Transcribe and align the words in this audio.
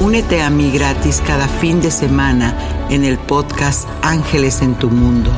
Únete 0.00 0.40
a 0.40 0.48
mí 0.48 0.70
gratis 0.70 1.22
cada 1.26 1.46
fin 1.46 1.82
de 1.82 1.90
semana 1.90 2.56
en 2.88 3.04
el 3.04 3.18
podcast 3.18 3.86
Ángeles 4.00 4.62
en 4.62 4.74
tu 4.74 4.88
Mundo. 4.88 5.30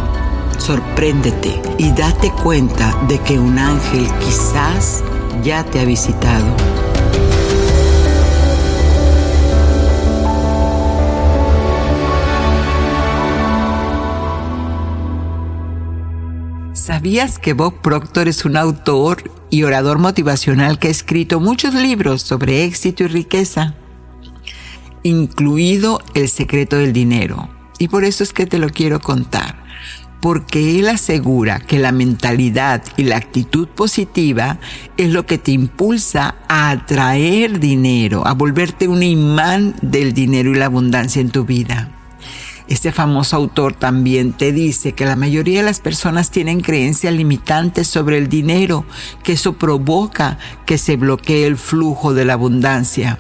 Sorpréndete 0.57 1.61
y 1.79 1.91
date 1.91 2.31
cuenta 2.45 2.97
de 3.09 3.19
que 3.19 3.41
un 3.41 3.59
ángel 3.59 4.07
quizás 4.21 5.03
ya 5.43 5.65
te 5.65 5.81
ha 5.81 5.85
visitado. 5.85 6.47
¿Sabías 16.73 17.41
que 17.41 17.53
Bob 17.53 17.81
Proctor 17.83 18.29
es 18.29 18.45
un 18.45 18.57
autor 18.57 19.29
y 19.51 19.65
orador 19.65 19.99
motivacional 19.99 20.79
que 20.79 20.87
ha 20.87 20.93
escrito 20.93 21.41
muchos 21.41 21.75
libros 21.75 22.23
sobre 22.23 22.63
éxito 22.63 23.03
y 23.03 23.09
riqueza? 23.09 23.75
Incluido 25.03 26.01
el 26.15 26.29
secreto 26.29 26.77
del 26.77 26.93
dinero. 26.93 27.49
Y 27.79 27.89
por 27.89 28.05
eso 28.05 28.23
es 28.23 28.33
que 28.33 28.47
te 28.47 28.59
lo 28.59 28.69
quiero 28.71 29.01
contar. 29.01 29.63
Porque 30.21 30.79
él 30.79 30.89
asegura 30.89 31.59
que 31.59 31.81
la 31.81 31.91
mentalidad 31.91 32.85
y 32.97 33.03
la 33.05 33.17
actitud 33.17 33.67
positiva 33.67 34.59
es 34.97 35.11
lo 35.11 35.27
que 35.27 35.37
te 35.39 35.51
impulsa 35.51 36.37
a 36.49 36.71
atraer 36.71 37.59
dinero, 37.59 38.25
a 38.25 38.35
volverte 38.35 38.87
un 38.87 39.03
imán 39.03 39.75
del 39.83 40.13
dinero 40.13 40.53
y 40.53 40.55
la 40.55 40.67
abundancia 40.67 41.21
en 41.21 41.31
tu 41.31 41.45
vida. 41.45 41.91
Este 42.69 42.93
famoso 42.93 43.35
autor 43.35 43.75
también 43.75 44.33
te 44.33 44.53
dice 44.53 44.93
que 44.93 45.05
la 45.05 45.17
mayoría 45.17 45.59
de 45.59 45.67
las 45.67 45.81
personas 45.81 46.31
tienen 46.31 46.61
creencias 46.61 47.13
limitantes 47.13 47.89
sobre 47.89 48.17
el 48.17 48.29
dinero, 48.29 48.85
que 49.25 49.33
eso 49.33 49.55
provoca 49.55 50.39
que 50.65 50.79
se 50.79 50.95
bloquee 50.95 51.47
el 51.47 51.57
flujo 51.57 52.15
de 52.15 52.25
la 52.25 52.35
abundancia 52.35 53.19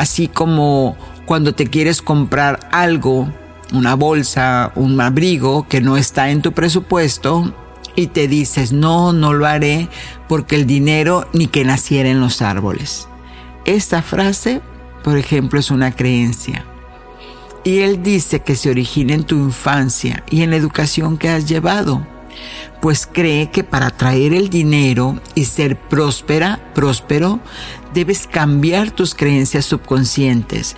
así 0.00 0.28
como 0.28 0.96
cuando 1.26 1.54
te 1.54 1.66
quieres 1.66 2.00
comprar 2.00 2.70
algo, 2.72 3.28
una 3.70 3.94
bolsa, 3.94 4.72
un 4.74 4.98
abrigo 4.98 5.68
que 5.68 5.82
no 5.82 5.98
está 5.98 6.30
en 6.30 6.40
tu 6.40 6.52
presupuesto 6.52 7.54
y 7.96 8.06
te 8.06 8.26
dices, 8.26 8.72
no, 8.72 9.12
no 9.12 9.34
lo 9.34 9.44
haré 9.44 9.90
porque 10.26 10.56
el 10.56 10.66
dinero 10.66 11.28
ni 11.34 11.48
que 11.48 11.66
naciera 11.66 12.08
en 12.08 12.18
los 12.18 12.40
árboles. 12.40 13.08
Esta 13.66 14.00
frase, 14.00 14.62
por 15.04 15.18
ejemplo, 15.18 15.60
es 15.60 15.70
una 15.70 15.94
creencia. 15.94 16.64
Y 17.62 17.80
él 17.80 18.02
dice 18.02 18.40
que 18.40 18.56
se 18.56 18.70
origina 18.70 19.12
en 19.12 19.24
tu 19.24 19.34
infancia 19.34 20.24
y 20.30 20.40
en 20.40 20.48
la 20.48 20.56
educación 20.56 21.18
que 21.18 21.28
has 21.28 21.46
llevado 21.46 22.06
pues 22.80 23.06
cree 23.06 23.50
que 23.50 23.62
para 23.62 23.90
traer 23.90 24.32
el 24.32 24.48
dinero 24.48 25.20
y 25.34 25.44
ser 25.44 25.76
próspera, 25.76 26.60
próspero, 26.74 27.40
debes 27.94 28.26
cambiar 28.26 28.90
tus 28.90 29.14
creencias 29.14 29.64
subconscientes 29.64 30.76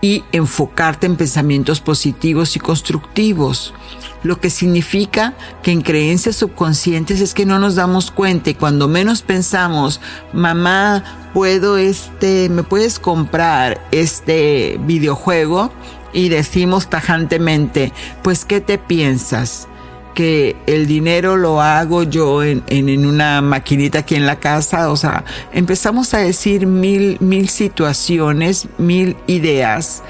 y 0.00 0.24
enfocarte 0.32 1.06
en 1.06 1.16
pensamientos 1.16 1.80
positivos 1.80 2.56
y 2.56 2.60
constructivos. 2.60 3.74
Lo 4.22 4.40
que 4.40 4.50
significa 4.50 5.34
que 5.62 5.72
en 5.72 5.82
creencias 5.82 6.36
subconscientes 6.36 7.20
es 7.20 7.34
que 7.34 7.46
no 7.46 7.58
nos 7.58 7.76
damos 7.76 8.10
cuenta 8.10 8.50
y 8.50 8.54
cuando 8.54 8.88
menos 8.88 9.22
pensamos, 9.22 10.00
mamá, 10.32 11.30
puedo 11.32 11.76
este, 11.76 12.48
me 12.48 12.62
puedes 12.62 12.98
comprar 12.98 13.80
este 13.90 14.78
videojuego 14.82 15.72
y 16.12 16.28
decimos 16.28 16.88
tajantemente, 16.88 17.92
pues 18.22 18.44
¿qué 18.44 18.60
te 18.60 18.78
piensas? 18.78 19.68
Que 20.16 20.56
el 20.66 20.86
dinero 20.86 21.36
lo 21.36 21.60
hago 21.60 22.02
yo 22.02 22.42
en, 22.42 22.64
en, 22.68 23.04
una 23.04 23.42
maquinita 23.42 23.98
aquí 23.98 24.14
en 24.14 24.24
la 24.24 24.40
casa. 24.40 24.90
O 24.90 24.96
sea, 24.96 25.26
empezamos 25.52 26.14
a 26.14 26.18
decir 26.18 26.66
mil, 26.66 27.18
mil 27.20 27.50
situaciones, 27.50 28.66
mil 28.78 29.14
ideas 29.26 30.02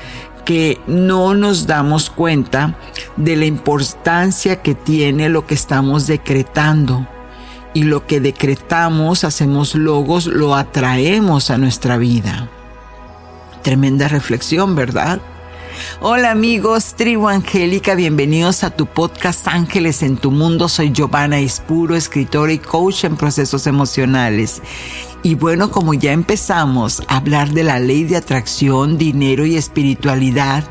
que 0.44 0.80
no 0.86 1.34
nos 1.34 1.66
damos 1.66 2.08
cuenta 2.08 2.76
de 3.16 3.34
la 3.34 3.46
importancia 3.46 4.62
que 4.62 4.76
tiene 4.76 5.28
lo 5.28 5.44
que 5.44 5.54
estamos 5.54 6.06
decretando. 6.06 7.08
Y 7.74 7.82
lo 7.82 8.06
que 8.06 8.20
decretamos, 8.20 9.24
hacemos 9.24 9.74
logos, 9.74 10.26
lo 10.26 10.54
atraemos 10.54 11.50
a 11.50 11.58
nuestra 11.58 11.98
vida. 11.98 12.48
Tremenda 13.62 14.06
reflexión, 14.06 14.76
¿verdad? 14.76 15.20
Hola 16.00 16.30
amigos, 16.30 16.94
tribu 16.94 17.28
angélica, 17.28 17.94
bienvenidos 17.94 18.64
a 18.64 18.70
tu 18.70 18.86
podcast 18.86 19.46
Ángeles 19.48 20.02
en 20.02 20.16
tu 20.16 20.30
mundo. 20.30 20.68
Soy 20.68 20.92
Giovanna 20.92 21.40
Ispuro, 21.40 21.96
escritora 21.96 22.52
y 22.52 22.58
coach 22.58 23.04
en 23.04 23.16
procesos 23.16 23.66
emocionales. 23.66 24.62
Y 25.22 25.34
bueno, 25.34 25.72
como 25.72 25.92
ya 25.92 26.12
empezamos 26.12 27.02
a 27.08 27.16
hablar 27.16 27.50
de 27.50 27.64
la 27.64 27.80
ley 27.80 28.04
de 28.04 28.16
atracción, 28.16 28.96
dinero 28.96 29.44
y 29.44 29.56
espiritualidad, 29.56 30.64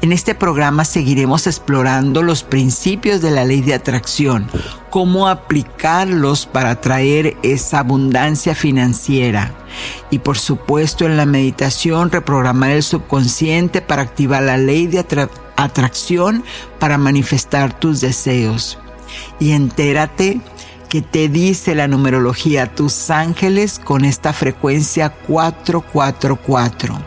en 0.00 0.12
este 0.12 0.34
programa 0.34 0.86
seguiremos 0.86 1.46
explorando 1.46 2.22
los 2.22 2.42
principios 2.42 3.20
de 3.20 3.30
la 3.30 3.44
ley 3.44 3.60
de 3.60 3.74
atracción, 3.74 4.48
cómo 4.88 5.28
aplicarlos 5.28 6.46
para 6.46 6.70
atraer 6.70 7.36
esa 7.42 7.80
abundancia 7.80 8.54
financiera. 8.54 9.54
Y 10.10 10.20
por 10.20 10.38
supuesto 10.38 11.04
en 11.04 11.18
la 11.18 11.26
meditación 11.26 12.10
reprogramar 12.10 12.70
el 12.70 12.82
subconsciente 12.82 13.82
para 13.82 14.02
activar 14.02 14.42
la 14.42 14.56
ley 14.56 14.86
de 14.86 15.04
atracción 15.56 16.44
para 16.78 16.96
manifestar 16.96 17.78
tus 17.78 18.00
deseos. 18.00 18.78
Y 19.38 19.52
entérate 19.52 20.40
que 20.88 21.02
te 21.02 21.28
dice 21.28 21.74
la 21.74 21.88
numerología 21.88 22.74
tus 22.74 23.10
ángeles 23.10 23.78
con 23.78 24.04
esta 24.04 24.32
frecuencia 24.32 25.10
444. 25.10 26.98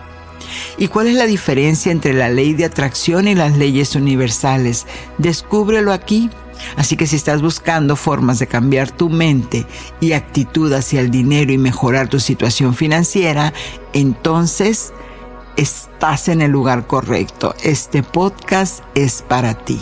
¿Y 0.77 0.87
cuál 0.87 1.07
es 1.07 1.15
la 1.15 1.25
diferencia 1.25 1.91
entre 1.91 2.13
la 2.13 2.29
ley 2.29 2.53
de 2.53 2.65
atracción 2.65 3.27
y 3.27 3.35
las 3.35 3.57
leyes 3.57 3.95
universales? 3.95 4.85
Descúbrelo 5.17 5.93
aquí. 5.93 6.29
Así 6.75 6.95
que 6.95 7.07
si 7.07 7.15
estás 7.15 7.41
buscando 7.41 7.95
formas 7.95 8.37
de 8.37 8.47
cambiar 8.47 8.91
tu 8.91 9.09
mente 9.09 9.65
y 9.99 10.13
actitud 10.13 10.71
hacia 10.73 11.01
el 11.01 11.09
dinero 11.09 11.51
y 11.51 11.57
mejorar 11.57 12.07
tu 12.07 12.19
situación 12.19 12.75
financiera, 12.75 13.51
entonces 13.93 14.93
estás 15.57 16.27
en 16.27 16.41
el 16.41 16.51
lugar 16.51 16.85
correcto. 16.85 17.55
Este 17.63 18.03
podcast 18.03 18.83
es 18.93 19.23
para 19.27 19.55
ti. 19.55 19.79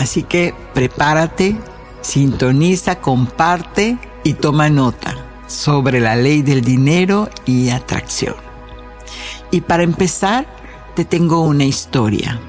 Así 0.00 0.22
que 0.22 0.54
prepárate, 0.74 1.56
Sintoniza, 2.02 2.96
comparte 2.96 3.96
y 4.24 4.34
toma 4.34 4.68
nota 4.68 5.16
sobre 5.46 6.00
la 6.00 6.16
ley 6.16 6.42
del 6.42 6.62
dinero 6.62 7.28
y 7.46 7.70
atracción. 7.70 8.34
Y 9.50 9.60
para 9.60 9.82
empezar, 9.82 10.46
te 10.94 11.04
tengo 11.04 11.42
una 11.42 11.64
historia. 11.64 12.40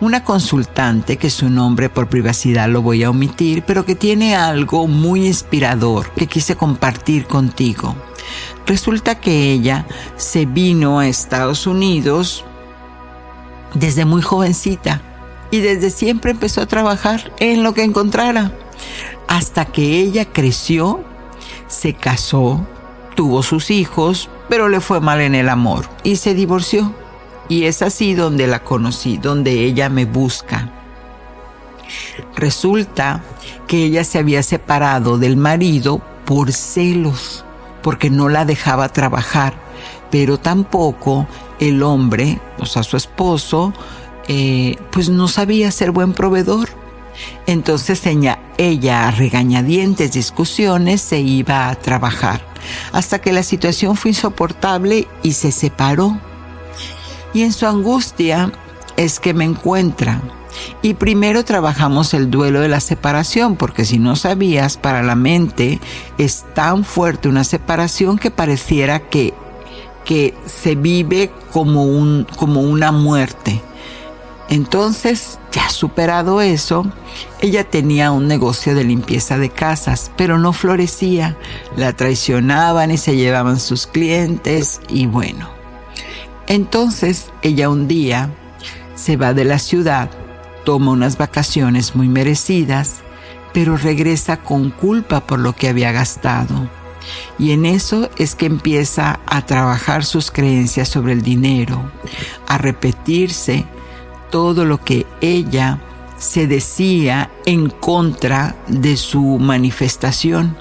una 0.00 0.24
consultante 0.24 1.18
que 1.18 1.28
su 1.28 1.50
nombre 1.50 1.90
por 1.90 2.08
privacidad 2.08 2.68
lo 2.68 2.80
voy 2.80 3.04
a 3.04 3.10
omitir, 3.10 3.62
pero 3.62 3.84
que 3.84 3.94
tiene 3.94 4.34
algo 4.34 4.86
muy 4.86 5.26
inspirador 5.26 6.10
que 6.12 6.26
quise 6.26 6.56
compartir 6.56 7.26
contigo. 7.26 7.94
Resulta 8.66 9.16
que 9.16 9.52
ella 9.52 9.86
se 10.16 10.46
vino 10.46 10.98
a 10.98 11.08
Estados 11.08 11.66
Unidos 11.66 12.44
desde 13.74 14.04
muy 14.04 14.22
jovencita 14.22 15.02
y 15.50 15.58
desde 15.58 15.90
siempre 15.90 16.30
empezó 16.30 16.62
a 16.62 16.66
trabajar 16.66 17.32
en 17.38 17.62
lo 17.62 17.74
que 17.74 17.84
encontrara, 17.84 18.52
hasta 19.28 19.64
que 19.64 19.98
ella 19.98 20.26
creció, 20.32 21.00
se 21.68 21.94
casó, 21.94 22.66
tuvo 23.14 23.42
sus 23.42 23.70
hijos, 23.70 24.28
pero 24.48 24.68
le 24.68 24.80
fue 24.80 25.00
mal 25.00 25.20
en 25.20 25.34
el 25.34 25.48
amor 25.48 25.88
y 26.04 26.16
se 26.16 26.34
divorció. 26.34 26.92
Y 27.48 27.64
es 27.64 27.82
así 27.82 28.14
donde 28.14 28.46
la 28.46 28.64
conocí, 28.64 29.18
donde 29.18 29.52
ella 29.64 29.88
me 29.88 30.04
busca. 30.04 30.72
Resulta 32.34 33.22
que 33.66 33.84
ella 33.84 34.04
se 34.04 34.18
había 34.18 34.42
separado 34.42 35.18
del 35.18 35.36
marido 35.36 36.00
por 36.24 36.52
celos, 36.52 37.44
porque 37.82 38.10
no 38.10 38.28
la 38.28 38.44
dejaba 38.44 38.88
trabajar, 38.88 39.54
pero 40.10 40.38
tampoco 40.38 41.26
el 41.60 41.82
hombre, 41.82 42.40
o 42.58 42.66
sea, 42.66 42.82
su 42.82 42.96
esposo, 42.96 43.72
eh, 44.28 44.76
pues 44.90 45.08
no 45.08 45.28
sabía 45.28 45.70
ser 45.70 45.92
buen 45.92 46.12
proveedor. 46.12 46.68
Entonces 47.46 48.02
ella, 48.06 49.06
a 49.06 49.10
regañadientes 49.10 50.12
discusiones 50.12 51.00
se 51.00 51.20
iba 51.20 51.68
a 51.68 51.74
trabajar, 51.74 52.40
hasta 52.92 53.20
que 53.20 53.32
la 53.32 53.42
situación 53.42 53.96
fue 53.96 54.10
insoportable 54.10 55.06
y 55.22 55.32
se 55.32 55.52
separó. 55.52 56.18
Y 57.32 57.42
en 57.42 57.52
su 57.52 57.66
angustia 57.66 58.52
es 58.96 59.20
que 59.20 59.34
me 59.34 59.44
encuentra. 59.44 60.22
Y 60.82 60.94
primero 60.94 61.44
trabajamos 61.44 62.14
el 62.14 62.30
duelo 62.30 62.60
de 62.60 62.68
la 62.68 62.80
separación, 62.80 63.56
porque 63.56 63.84
si 63.84 63.98
no 63.98 64.16
sabías, 64.16 64.78
para 64.78 65.02
la 65.02 65.14
mente 65.14 65.80
es 66.16 66.44
tan 66.54 66.84
fuerte 66.84 67.28
una 67.28 67.44
separación 67.44 68.18
que 68.18 68.30
pareciera 68.30 69.00
que, 69.00 69.34
que 70.04 70.34
se 70.46 70.74
vive 70.74 71.30
como, 71.52 71.84
un, 71.84 72.26
como 72.36 72.62
una 72.62 72.90
muerte. 72.90 73.60
Entonces, 74.48 75.38
ya 75.52 75.68
superado 75.70 76.40
eso, 76.40 76.86
ella 77.40 77.64
tenía 77.64 78.12
un 78.12 78.28
negocio 78.28 78.74
de 78.74 78.84
limpieza 78.84 79.38
de 79.38 79.50
casas, 79.50 80.12
pero 80.16 80.38
no 80.38 80.52
florecía. 80.52 81.36
La 81.76 81.94
traicionaban 81.94 82.90
y 82.90 82.98
se 82.98 83.16
llevaban 83.16 83.58
sus 83.58 83.86
clientes 83.86 84.80
y 84.88 85.06
bueno. 85.06 85.50
Entonces, 86.46 87.32
ella 87.42 87.68
un 87.68 87.88
día 87.88 88.30
se 88.94 89.16
va 89.16 89.34
de 89.34 89.44
la 89.44 89.58
ciudad, 89.58 90.10
toma 90.64 90.92
unas 90.92 91.18
vacaciones 91.18 91.96
muy 91.96 92.08
merecidas, 92.08 93.00
pero 93.52 93.76
regresa 93.76 94.36
con 94.36 94.70
culpa 94.70 95.20
por 95.26 95.40
lo 95.40 95.54
que 95.54 95.68
había 95.68 95.90
gastado. 95.90 96.68
Y 97.38 97.50
en 97.52 97.66
eso 97.66 98.10
es 98.16 98.34
que 98.34 98.46
empieza 98.46 99.20
a 99.26 99.44
trabajar 99.44 100.04
sus 100.04 100.30
creencias 100.30 100.88
sobre 100.88 101.12
el 101.12 101.22
dinero, 101.22 101.90
a 102.46 102.58
repetirse 102.58 103.66
todo 104.30 104.64
lo 104.64 104.82
que 104.82 105.06
ella 105.20 105.80
se 106.18 106.46
decía 106.46 107.30
en 107.44 107.68
contra 107.68 108.56
de 108.68 108.96
su 108.96 109.38
manifestación. 109.38 110.56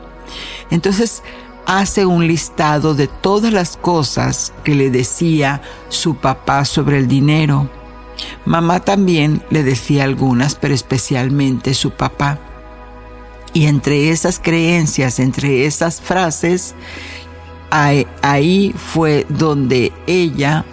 Entonces 0.70 1.24
hace 1.66 2.06
un 2.06 2.28
listado 2.28 2.94
de 2.94 3.08
todas 3.08 3.52
las 3.52 3.78
cosas 3.78 4.54
que 4.64 4.76
le 4.76 4.90
decía 4.90 5.62
su 5.90 6.16
papá 6.16 6.66
sobre 6.66 6.98
el 6.98 7.08
dinero. 7.08 7.70
Mamá 8.46 8.80
también 8.80 9.44
le 9.50 9.64
decía 9.64 10.04
algunas, 10.04 10.56
pero 10.56 10.74
especialmente 10.74 11.74
su 11.74 11.92
papá. 11.92 12.40
Y 13.54 13.68
entre 13.68 14.10
esas 14.10 14.40
creencias, 14.40 15.20
entre 15.20 15.66
esas 15.66 16.02
frases, 16.02 16.76
ahí, 17.72 18.74
fue 18.76 19.26
donde 19.30 19.92
ella 20.08 20.66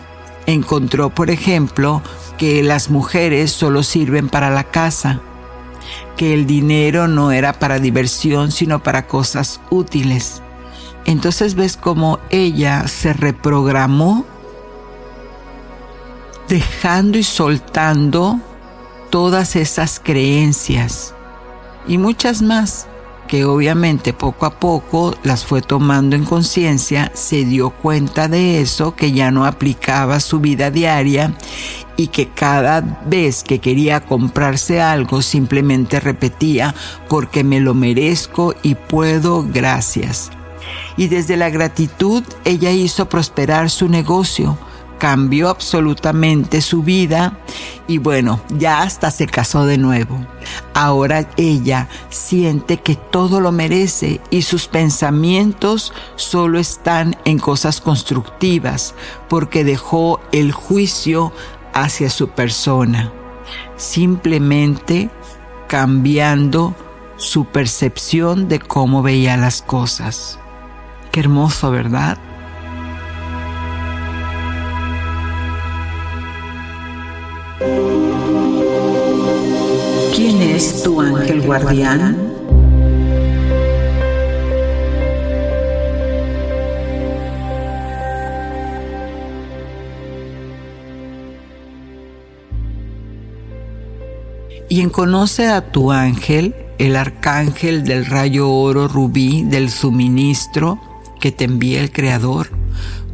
encontró, 0.46 1.10
por 1.10 1.30
ejemplo, 1.30 2.02
que 2.42 2.64
las 2.64 2.90
mujeres 2.90 3.52
solo 3.52 3.84
sirven 3.84 4.28
para 4.28 4.50
la 4.50 4.64
casa, 4.64 5.20
que 6.16 6.34
el 6.34 6.44
dinero 6.44 7.06
no 7.06 7.30
era 7.30 7.52
para 7.52 7.78
diversión, 7.78 8.50
sino 8.50 8.82
para 8.82 9.06
cosas 9.06 9.60
útiles. 9.70 10.42
Entonces 11.04 11.54
ves 11.54 11.76
cómo 11.76 12.18
ella 12.30 12.88
se 12.88 13.12
reprogramó 13.12 14.26
dejando 16.48 17.16
y 17.16 17.22
soltando 17.22 18.40
todas 19.10 19.54
esas 19.54 20.00
creencias 20.00 21.14
y 21.86 21.96
muchas 21.96 22.42
más 22.42 22.88
que 23.32 23.46
obviamente 23.46 24.12
poco 24.12 24.44
a 24.44 24.60
poco 24.60 25.14
las 25.22 25.46
fue 25.46 25.62
tomando 25.62 26.16
en 26.16 26.26
conciencia, 26.26 27.10
se 27.14 27.46
dio 27.46 27.70
cuenta 27.70 28.28
de 28.28 28.60
eso, 28.60 28.94
que 28.94 29.12
ya 29.12 29.30
no 29.30 29.46
aplicaba 29.46 30.20
su 30.20 30.38
vida 30.38 30.70
diaria 30.70 31.32
y 31.96 32.08
que 32.08 32.28
cada 32.28 32.82
vez 33.06 33.42
que 33.42 33.58
quería 33.58 34.00
comprarse 34.00 34.82
algo 34.82 35.22
simplemente 35.22 35.98
repetía 35.98 36.74
porque 37.08 37.42
me 37.42 37.58
lo 37.58 37.72
merezco 37.72 38.54
y 38.62 38.74
puedo, 38.74 39.46
gracias. 39.50 40.30
Y 40.98 41.08
desde 41.08 41.38
la 41.38 41.48
gratitud 41.48 42.22
ella 42.44 42.70
hizo 42.70 43.08
prosperar 43.08 43.70
su 43.70 43.88
negocio, 43.88 44.58
cambió 45.02 45.48
absolutamente 45.48 46.60
su 46.60 46.84
vida 46.84 47.36
y 47.88 47.98
bueno, 47.98 48.40
ya 48.50 48.82
hasta 48.82 49.10
se 49.10 49.26
casó 49.26 49.66
de 49.66 49.76
nuevo. 49.76 50.24
Ahora 50.74 51.28
ella 51.36 51.88
siente 52.08 52.76
que 52.76 52.94
todo 52.94 53.40
lo 53.40 53.50
merece 53.50 54.20
y 54.30 54.42
sus 54.42 54.68
pensamientos 54.68 55.92
solo 56.14 56.60
están 56.60 57.16
en 57.24 57.40
cosas 57.40 57.80
constructivas 57.80 58.94
porque 59.28 59.64
dejó 59.64 60.20
el 60.30 60.52
juicio 60.52 61.32
hacia 61.72 62.08
su 62.08 62.28
persona, 62.28 63.12
simplemente 63.76 65.10
cambiando 65.66 66.76
su 67.16 67.46
percepción 67.46 68.46
de 68.46 68.60
cómo 68.60 69.02
veía 69.02 69.36
las 69.36 69.62
cosas. 69.62 70.38
Qué 71.10 71.18
hermoso, 71.18 71.72
¿verdad? 71.72 72.18
Tu 80.82 81.00
ángel 81.00 81.42
guardián? 81.42 82.32
y 94.72 94.80
en 94.80 94.88
conoce 94.88 95.48
a 95.48 95.70
tu 95.70 95.92
ángel, 95.92 96.54
el 96.78 96.96
arcángel 96.96 97.84
del 97.84 98.06
rayo 98.06 98.50
oro 98.50 98.88
rubí 98.88 99.42
del 99.42 99.68
suministro 99.68 100.80
que 101.20 101.30
te 101.30 101.44
envía 101.44 101.82
el 101.82 101.92
Creador. 101.92 102.48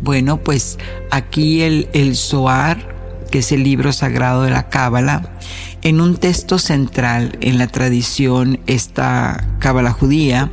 Bueno, 0.00 0.36
pues 0.36 0.78
aquí 1.10 1.62
el, 1.62 1.88
el 1.94 2.14
Zohar, 2.14 2.94
que 3.30 3.38
es 3.38 3.52
el 3.52 3.62
libro 3.62 3.92
sagrado 3.92 4.42
de 4.42 4.50
la 4.50 4.68
Cábala, 4.68 5.38
en 5.82 6.00
un 6.00 6.16
texto 6.16 6.58
central 6.58 7.38
en 7.40 7.58
la 7.58 7.68
tradición 7.68 8.60
esta 8.66 9.46
Cábala 9.58 9.92
judía, 9.92 10.50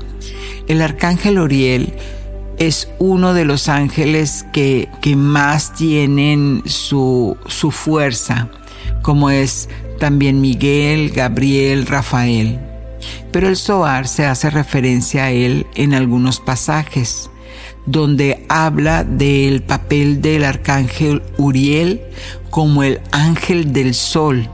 el 0.67 0.81
arcángel 0.81 1.37
Oriel 1.37 1.93
es 2.57 2.89
uno 2.99 3.33
de 3.33 3.45
los 3.45 3.67
ángeles 3.69 4.45
que, 4.53 4.89
que 5.01 5.15
más 5.15 5.73
tienen 5.73 6.63
su, 6.65 7.37
su 7.47 7.71
fuerza, 7.71 8.49
como 9.01 9.29
es 9.29 9.69
también 9.99 10.41
Miguel, 10.41 11.11
Gabriel, 11.11 11.85
Rafael. 11.85 12.59
Pero 13.31 13.49
el 13.49 13.57
Zohar 13.57 14.07
se 14.07 14.25
hace 14.25 14.49
referencia 14.49 15.25
a 15.25 15.31
él 15.31 15.67
en 15.75 15.93
algunos 15.93 16.39
pasajes, 16.39 17.29
donde 17.85 18.45
habla 18.49 19.03
del 19.03 19.61
papel 19.61 20.21
del 20.21 20.43
arcángel 20.43 21.21
Uriel 21.37 22.01
como 22.49 22.83
el 22.83 23.01
ángel 23.11 23.73
del 23.73 23.93
sol. 23.93 24.49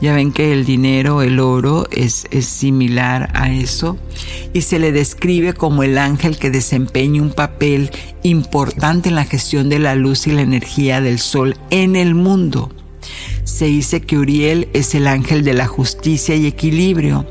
Ya 0.00 0.14
ven 0.14 0.32
que 0.32 0.52
el 0.52 0.64
dinero, 0.64 1.22
el 1.22 1.40
oro, 1.40 1.88
es, 1.90 2.26
es, 2.30 2.46
similar 2.46 3.30
a 3.34 3.50
eso 3.50 3.98
y 4.52 4.60
se 4.62 4.78
le 4.78 4.92
describe 4.92 5.54
como 5.54 5.82
el 5.82 5.98
ángel 5.98 6.38
que 6.38 6.50
desempeña 6.50 7.20
un 7.20 7.32
papel 7.32 7.90
importante 8.22 9.08
en 9.08 9.16
la 9.16 9.24
gestión 9.24 9.68
de 9.68 9.80
la 9.80 9.96
luz 9.96 10.28
y 10.28 10.30
la 10.30 10.42
energía 10.42 11.00
del 11.00 11.18
sol 11.18 11.56
en 11.70 11.96
el 11.96 12.14
mundo 12.14 12.70
se 13.48 13.64
dice 13.64 14.02
que 14.02 14.18
Uriel 14.18 14.68
es 14.74 14.94
el 14.94 15.06
ángel 15.06 15.42
de 15.42 15.54
la 15.54 15.66
justicia 15.66 16.36
y 16.36 16.46
equilibrio 16.46 17.24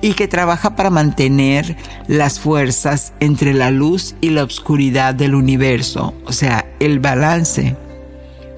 y 0.00 0.14
que 0.14 0.26
trabaja 0.26 0.74
para 0.74 0.88
mantener 0.88 1.76
las 2.08 2.40
fuerzas 2.40 3.12
entre 3.20 3.52
la 3.52 3.70
luz 3.70 4.14
y 4.22 4.30
la 4.30 4.42
oscuridad 4.44 5.14
del 5.14 5.34
universo, 5.34 6.14
o 6.24 6.32
sea, 6.32 6.66
el 6.80 6.98
balance. 6.98 7.76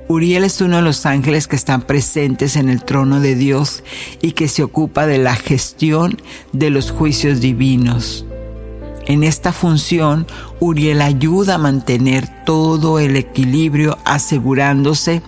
Uriel 0.07 0.45
es 0.45 0.61
uno 0.61 0.77
de 0.77 0.83
los 0.83 1.05
ángeles 1.05 1.49
que 1.49 1.57
están 1.57 1.83
presentes 1.83 2.55
en 2.55 2.69
el 2.69 2.85
trono 2.85 3.19
de 3.21 3.35
Dios 3.35 3.83
y 4.21 4.33
que 4.33 4.47
se 4.47 4.63
ocupa 4.63 5.07
de 5.07 5.19
la 5.19 5.35
gestión 5.35 6.21
de 6.53 6.71
los 6.71 6.93
juicios 6.93 7.41
divinos. 7.41 8.25
En 9.07 9.25
esta 9.25 9.53
función, 9.53 10.27
Uriel 10.61 11.03
ayuda 11.03 11.57
a 11.57 11.59
mantener 11.59 12.29
todo 12.45 12.99
el 12.99 13.17
equilibrio 13.17 13.99
asegurándose 14.05 15.23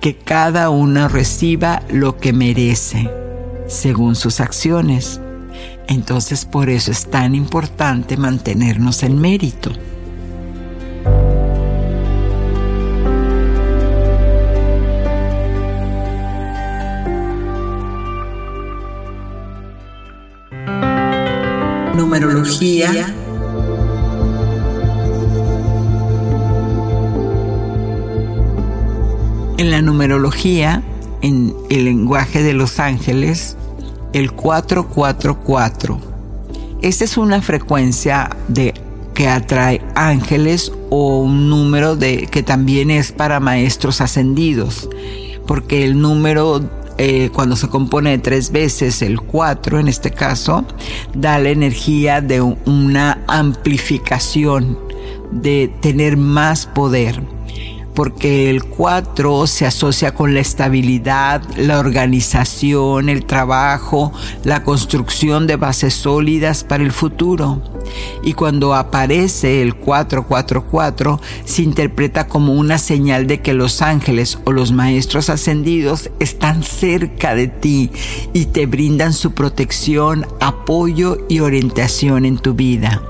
que 0.00 0.16
cada 0.16 0.70
uno 0.70 1.08
reciba 1.08 1.82
lo 1.90 2.18
que 2.18 2.32
merece, 2.32 3.10
según 3.66 4.14
sus 4.14 4.40
acciones. 4.40 5.20
Entonces 5.88 6.44
por 6.44 6.70
eso 6.70 6.90
es 6.92 7.06
tan 7.10 7.34
importante 7.34 8.16
mantenernos 8.16 9.02
en 9.02 9.20
mérito. 9.20 9.72
Numerología, 21.96 23.14
En 29.58 29.70
la 29.70 29.80
numerología, 29.80 30.82
en 31.22 31.54
el 31.70 31.86
lenguaje 31.86 32.42
de 32.42 32.52
los 32.52 32.78
ángeles, 32.78 33.56
el 34.12 34.32
444. 34.32 35.98
Esta 36.82 37.04
es 37.04 37.16
una 37.16 37.40
frecuencia 37.40 38.36
de 38.48 38.74
que 39.14 39.28
atrae 39.28 39.80
ángeles 39.94 40.72
o 40.90 41.20
un 41.20 41.48
número 41.48 41.96
de 41.96 42.26
que 42.26 42.42
también 42.42 42.90
es 42.90 43.12
para 43.12 43.40
maestros 43.40 44.02
ascendidos, 44.02 44.90
porque 45.46 45.86
el 45.86 45.98
número 45.98 46.60
eh, 46.98 47.30
cuando 47.32 47.56
se 47.56 47.68
compone 47.68 48.10
de 48.10 48.18
tres 48.18 48.50
veces, 48.50 49.02
el 49.02 49.20
4 49.20 49.80
en 49.80 49.88
este 49.88 50.10
caso, 50.10 50.64
da 51.14 51.38
la 51.38 51.50
energía 51.50 52.20
de 52.20 52.40
una 52.40 53.22
amplificación, 53.26 54.78
de 55.30 55.72
tener 55.80 56.16
más 56.16 56.66
poder 56.66 57.35
porque 57.96 58.50
el 58.50 58.62
4 58.62 59.46
se 59.46 59.64
asocia 59.64 60.14
con 60.14 60.34
la 60.34 60.40
estabilidad, 60.40 61.42
la 61.56 61.78
organización, 61.78 63.08
el 63.08 63.24
trabajo, 63.24 64.12
la 64.44 64.62
construcción 64.62 65.46
de 65.46 65.56
bases 65.56 65.94
sólidas 65.94 66.62
para 66.62 66.84
el 66.84 66.92
futuro. 66.92 67.62
Y 68.22 68.34
cuando 68.34 68.74
aparece 68.74 69.62
el 69.62 69.74
444 69.76 71.20
se 71.46 71.62
interpreta 71.62 72.28
como 72.28 72.52
una 72.52 72.76
señal 72.76 73.26
de 73.26 73.40
que 73.40 73.54
los 73.54 73.80
ángeles 73.80 74.38
o 74.44 74.52
los 74.52 74.72
maestros 74.72 75.30
ascendidos 75.30 76.10
están 76.20 76.64
cerca 76.64 77.34
de 77.34 77.48
ti 77.48 77.90
y 78.34 78.44
te 78.44 78.66
brindan 78.66 79.14
su 79.14 79.32
protección, 79.32 80.26
apoyo 80.40 81.24
y 81.30 81.40
orientación 81.40 82.26
en 82.26 82.36
tu 82.36 82.52
vida. 82.52 83.02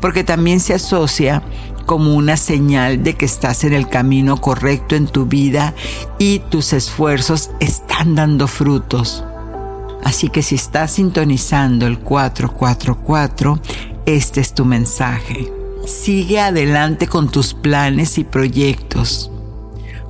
Porque 0.00 0.24
también 0.24 0.60
se 0.60 0.72
asocia 0.72 1.42
como 1.86 2.14
una 2.14 2.36
señal 2.36 3.02
de 3.02 3.14
que 3.14 3.24
estás 3.24 3.64
en 3.64 3.72
el 3.72 3.88
camino 3.88 4.40
correcto 4.40 4.96
en 4.96 5.06
tu 5.06 5.24
vida 5.26 5.72
y 6.18 6.40
tus 6.40 6.72
esfuerzos 6.72 7.50
están 7.60 8.16
dando 8.16 8.48
frutos. 8.48 9.24
Así 10.04 10.28
que 10.28 10.42
si 10.42 10.56
estás 10.56 10.92
sintonizando 10.92 11.86
el 11.86 11.98
444, 11.98 13.58
este 14.04 14.40
es 14.40 14.54
tu 14.54 14.64
mensaje. 14.64 15.52
Sigue 15.86 16.40
adelante 16.40 17.06
con 17.06 17.28
tus 17.28 17.54
planes 17.54 18.18
y 18.18 18.24
proyectos, 18.24 19.30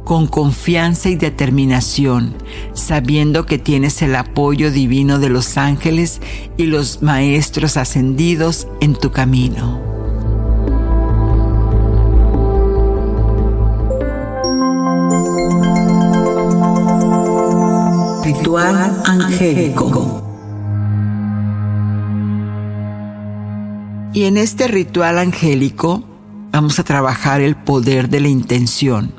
con 0.05 0.27
confianza 0.27 1.09
y 1.09 1.17
determinación, 1.17 2.35
sabiendo 2.75 3.47
que 3.47 3.59
tienes 3.59 4.03
el 4.03 4.17
apoyo 4.17 4.71
divino 4.71 5.19
de 5.19 5.29
los 5.29 5.57
ángeles 5.57 6.21
y 6.57 6.65
los 6.65 7.03
maestros 7.03 7.77
ascendidos 7.77 8.69
en 8.81 8.95
tu 8.95 9.13
camino. 9.13 9.96
Ritual 18.27 19.03
angélico. 19.05 20.21
Y 24.13 24.25
en 24.25 24.37
este 24.37 24.67
ritual 24.67 25.21
angélico 25.21 26.03
vamos 26.51 26.81
a 26.81 26.83
trabajar 26.83 27.41
el 27.41 27.55
poder 27.55 28.09
de 28.09 28.19
la 28.19 28.27
intención, 28.27 29.15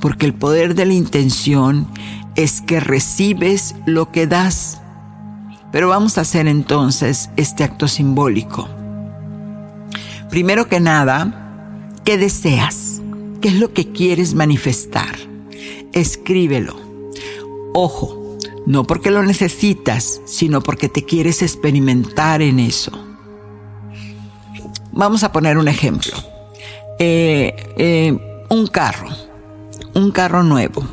porque 0.00 0.26
el 0.26 0.34
poder 0.34 0.74
de 0.74 0.86
la 0.86 0.94
intención 0.94 1.86
es 2.34 2.60
que 2.60 2.80
recibes 2.80 3.76
lo 3.86 4.10
que 4.10 4.26
das. 4.26 4.80
Pero 5.70 5.88
vamos 5.88 6.18
a 6.18 6.22
hacer 6.22 6.48
entonces 6.48 7.30
este 7.36 7.62
acto 7.62 7.86
simbólico. 7.86 8.68
Primero 10.30 10.66
que 10.66 10.80
nada, 10.80 11.92
¿qué 12.04 12.18
deseas? 12.18 13.00
¿Qué 13.40 13.50
es 13.50 13.54
lo 13.54 13.72
que 13.72 13.92
quieres 13.92 14.34
manifestar? 14.34 15.14
Escríbelo. 15.92 16.74
Ojo, 17.72 18.21
no 18.72 18.84
porque 18.84 19.10
lo 19.10 19.22
necesitas, 19.22 20.22
sino 20.24 20.62
porque 20.62 20.88
te 20.88 21.04
quieres 21.04 21.42
experimentar 21.42 22.40
en 22.40 22.58
eso. 22.58 22.90
Vamos 24.92 25.22
a 25.24 25.30
poner 25.30 25.58
un 25.58 25.68
ejemplo. 25.68 26.14
Eh, 26.98 27.54
eh, 27.76 28.44
un 28.48 28.66
carro, 28.66 29.08
un 29.94 30.10
carro 30.10 30.42
nuevo. 30.42 30.86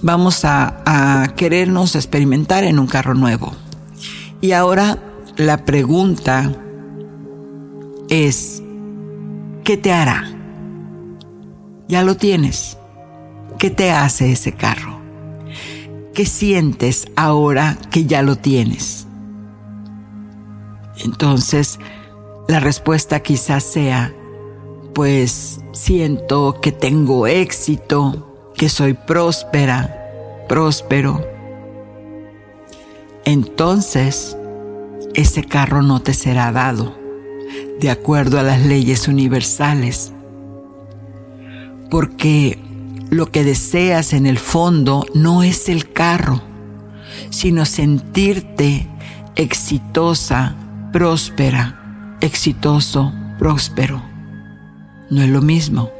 Vamos 0.00 0.44
a, 0.44 0.80
a 0.86 1.34
querernos 1.34 1.96
experimentar 1.96 2.62
en 2.62 2.78
un 2.78 2.86
carro 2.86 3.14
nuevo. 3.14 3.52
Y 4.40 4.52
ahora 4.52 4.96
la 5.36 5.64
pregunta 5.64 6.54
es, 8.08 8.62
¿qué 9.64 9.76
te 9.76 9.92
hará? 9.92 10.30
Ya 11.88 12.04
lo 12.04 12.16
tienes. 12.16 12.78
¿Qué 13.58 13.70
te 13.70 13.90
hace 13.90 14.30
ese 14.30 14.52
carro? 14.52 14.99
¿Qué 16.20 16.26
sientes 16.26 17.06
ahora 17.16 17.78
que 17.90 18.04
ya 18.04 18.20
lo 18.20 18.36
tienes? 18.36 19.06
Entonces, 21.02 21.78
la 22.46 22.60
respuesta 22.60 23.20
quizás 23.20 23.64
sea, 23.64 24.14
pues 24.92 25.62
siento 25.72 26.60
que 26.60 26.72
tengo 26.72 27.26
éxito, 27.26 28.52
que 28.54 28.68
soy 28.68 28.92
próspera, 28.92 30.44
próspero. 30.46 31.26
Entonces, 33.24 34.36
ese 35.14 35.42
carro 35.42 35.80
no 35.80 36.02
te 36.02 36.12
será 36.12 36.52
dado, 36.52 36.98
de 37.80 37.88
acuerdo 37.88 38.38
a 38.38 38.42
las 38.42 38.60
leyes 38.66 39.08
universales, 39.08 40.12
porque 41.90 42.59
lo 43.10 43.30
que 43.32 43.42
deseas 43.42 44.12
en 44.12 44.24
el 44.24 44.38
fondo 44.38 45.04
no 45.14 45.42
es 45.42 45.68
el 45.68 45.92
carro, 45.92 46.42
sino 47.30 47.64
sentirte 47.64 48.86
exitosa, 49.34 50.54
próspera, 50.92 52.16
exitoso, 52.20 53.12
próspero. 53.38 54.02
No 55.10 55.22
es 55.22 55.28
lo 55.28 55.42
mismo. 55.42 55.90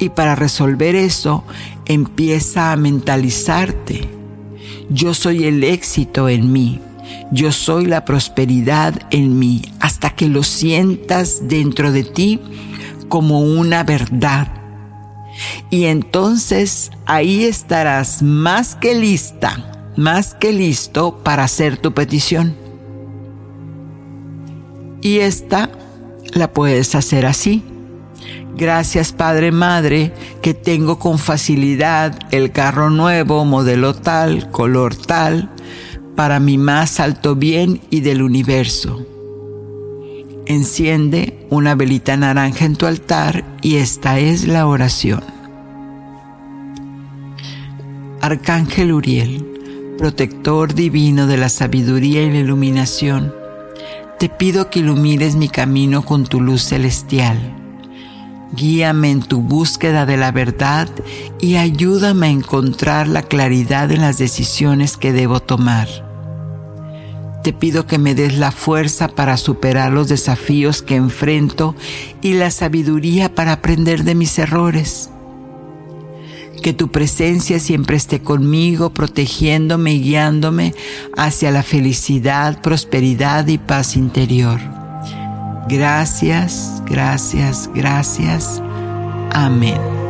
Y 0.00 0.08
para 0.08 0.34
resolver 0.34 0.96
eso, 0.96 1.44
empieza 1.86 2.72
a 2.72 2.76
mentalizarte. 2.76 4.08
Yo 4.88 5.14
soy 5.14 5.44
el 5.44 5.62
éxito 5.62 6.28
en 6.28 6.50
mí. 6.50 6.80
Yo 7.30 7.52
soy 7.52 7.86
la 7.86 8.04
prosperidad 8.04 9.00
en 9.10 9.38
mí. 9.38 9.62
Hasta 9.78 10.10
que 10.10 10.26
lo 10.26 10.42
sientas 10.42 11.46
dentro 11.48 11.92
de 11.92 12.02
ti 12.02 12.40
como 13.08 13.40
una 13.40 13.84
verdad 13.84 14.59
y 15.70 15.84
entonces 15.84 16.90
ahí 17.06 17.44
estarás 17.44 18.22
más 18.22 18.74
que 18.74 18.94
lista, 18.94 19.90
más 19.96 20.34
que 20.34 20.52
listo 20.52 21.18
para 21.22 21.44
hacer 21.44 21.76
tu 21.76 21.92
petición. 21.92 22.54
Y 25.02 25.18
esta 25.18 25.70
la 26.34 26.52
puedes 26.52 26.94
hacer 26.94 27.26
así. 27.26 27.62
Gracias 28.56 29.12
Padre 29.12 29.52
Madre 29.52 30.12
que 30.42 30.52
tengo 30.52 30.98
con 30.98 31.18
facilidad 31.18 32.18
el 32.30 32.52
carro 32.52 32.90
nuevo, 32.90 33.44
modelo 33.44 33.94
tal, 33.94 34.50
color 34.50 34.94
tal, 34.94 35.50
para 36.16 36.40
mi 36.40 36.58
más 36.58 37.00
alto 37.00 37.36
bien 37.36 37.80
y 37.88 38.00
del 38.00 38.22
universo. 38.22 39.06
Enciende 40.50 41.46
una 41.48 41.76
velita 41.76 42.16
naranja 42.16 42.64
en 42.64 42.74
tu 42.74 42.86
altar 42.86 43.44
y 43.62 43.76
esta 43.76 44.18
es 44.18 44.48
la 44.48 44.66
oración. 44.66 45.22
Arcángel 48.20 48.90
Uriel, 48.90 49.46
protector 49.96 50.74
divino 50.74 51.28
de 51.28 51.36
la 51.36 51.50
sabiduría 51.50 52.24
y 52.24 52.32
la 52.32 52.38
iluminación, 52.38 53.32
te 54.18 54.28
pido 54.28 54.70
que 54.70 54.80
ilumines 54.80 55.36
mi 55.36 55.48
camino 55.48 56.04
con 56.04 56.26
tu 56.26 56.40
luz 56.40 56.62
celestial. 56.64 57.38
Guíame 58.52 59.12
en 59.12 59.22
tu 59.22 59.42
búsqueda 59.42 60.04
de 60.04 60.16
la 60.16 60.32
verdad 60.32 60.88
y 61.40 61.58
ayúdame 61.58 62.26
a 62.26 62.30
encontrar 62.30 63.06
la 63.06 63.22
claridad 63.22 63.92
en 63.92 64.00
las 64.00 64.18
decisiones 64.18 64.96
que 64.96 65.12
debo 65.12 65.38
tomar. 65.38 66.09
Te 67.42 67.52
pido 67.52 67.86
que 67.86 67.98
me 67.98 68.14
des 68.14 68.36
la 68.36 68.52
fuerza 68.52 69.08
para 69.08 69.36
superar 69.36 69.92
los 69.92 70.08
desafíos 70.08 70.82
que 70.82 70.96
enfrento 70.96 71.74
y 72.20 72.34
la 72.34 72.50
sabiduría 72.50 73.34
para 73.34 73.52
aprender 73.52 74.04
de 74.04 74.14
mis 74.14 74.38
errores. 74.38 75.10
Que 76.62 76.74
tu 76.74 76.88
presencia 76.88 77.58
siempre 77.58 77.96
esté 77.96 78.20
conmigo, 78.20 78.90
protegiéndome 78.90 79.94
y 79.94 80.02
guiándome 80.02 80.74
hacia 81.16 81.50
la 81.50 81.62
felicidad, 81.62 82.60
prosperidad 82.60 83.46
y 83.46 83.56
paz 83.56 83.96
interior. 83.96 84.60
Gracias, 85.68 86.82
gracias, 86.84 87.70
gracias. 87.74 88.60
Amén. 89.32 90.09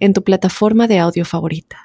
en 0.00 0.12
tu 0.12 0.22
plataforma 0.22 0.86
de 0.86 0.98
audio 0.98 1.24
favorita. 1.24 1.84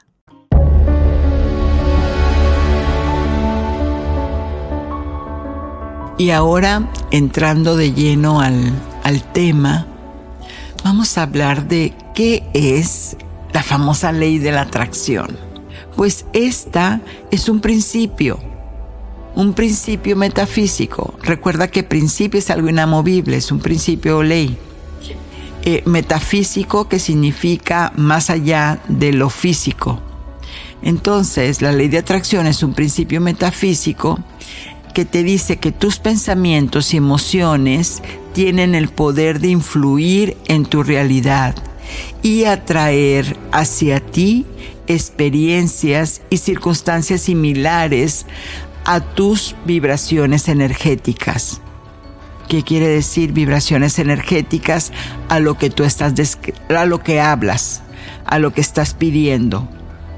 Y 6.18 6.30
ahora, 6.30 6.90
entrando 7.12 7.76
de 7.76 7.92
lleno 7.92 8.40
al, 8.40 8.72
al 9.04 9.24
tema, 9.34 9.88
vamos 10.84 11.18
a 11.18 11.24
hablar 11.24 11.68
de 11.68 11.94
qué 12.14 12.44
es 12.54 13.18
la 13.52 13.64
famosa 13.64 14.12
ley 14.12 14.38
de 14.38 14.52
la 14.52 14.62
atracción. 14.62 15.38
Pues 15.96 16.26
esta 16.34 17.02
es 17.32 17.50
un 17.50 17.62
principio, 17.62 18.40
un 19.36 19.54
principio 19.54 20.16
metafísico. 20.16 21.16
Recuerda 21.24 21.68
que 21.68 21.84
principio 21.84 22.40
es 22.40 22.50
algo 22.50 22.70
inamovible, 22.70 23.38
es 23.38 23.52
un 23.52 23.60
principio 23.60 24.20
o 24.20 24.24
ley. 24.24 24.58
Eh, 25.66 25.82
metafísico 25.86 26.90
que 26.90 27.00
significa 27.00 27.94
más 27.96 28.30
allá 28.30 28.82
de 28.90 29.14
lo 29.14 29.30
físico. 29.30 30.02
Entonces, 30.82 31.62
la 31.62 31.72
ley 31.72 31.88
de 31.88 32.00
atracción 32.00 32.48
es 32.48 32.64
un 32.64 32.74
principio 32.74 33.22
metafísico 33.22 34.20
que 34.94 35.06
te 35.06 35.24
dice 35.24 35.58
que 35.58 35.72
tus 35.72 36.00
pensamientos 36.00 36.94
y 36.94 36.98
emociones 36.98 38.04
tienen 38.34 38.76
el 38.76 38.90
poder 38.90 39.40
de 39.40 39.48
influir 39.52 40.36
en 40.50 40.66
tu 40.66 40.84
realidad 40.84 41.56
y 42.22 42.44
atraer 42.44 43.38
hacia 43.54 44.02
ti 44.02 44.46
experiencias 44.88 46.24
y 46.30 46.38
circunstancias 46.38 47.22
similares 47.22 48.26
a 48.84 49.00
tus 49.00 49.56
vibraciones 49.66 50.50
energéticas. 50.50 51.63
¿Qué 52.48 52.64
quiere 52.64 52.88
decir 52.88 53.32
vibraciones 53.32 54.00
energéticas 54.00 54.92
a 55.30 55.40
lo 55.40 55.58
que 55.58 55.70
tú 55.70 55.84
estás, 55.84 56.14
a 56.70 56.86
lo 56.86 57.00
que 57.00 57.20
hablas, 57.20 57.82
a 58.26 58.40
lo 58.40 58.54
que 58.54 58.62
estás 58.62 58.94
pidiendo. 58.94 59.68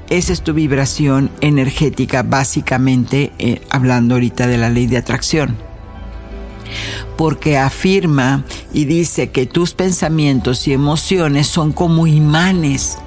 Esa 0.08 0.32
es 0.32 0.42
tu 0.42 0.54
vibración 0.54 1.30
energética, 1.40 2.22
básicamente 2.22 3.32
eh, 3.38 3.60
hablando 3.70 4.14
ahorita 4.14 4.46
de 4.46 4.58
la 4.58 4.70
ley 4.70 4.86
de 4.86 4.98
atracción. 4.98 5.56
Porque 7.16 7.58
afirma 7.58 8.44
y 8.72 8.84
dice 8.84 9.30
que 9.30 9.46
tus 9.46 9.74
pensamientos 9.74 10.68
y 10.68 10.72
emociones 10.72 11.46
son 11.46 11.72
como 11.72 12.06
imanes 12.06 12.98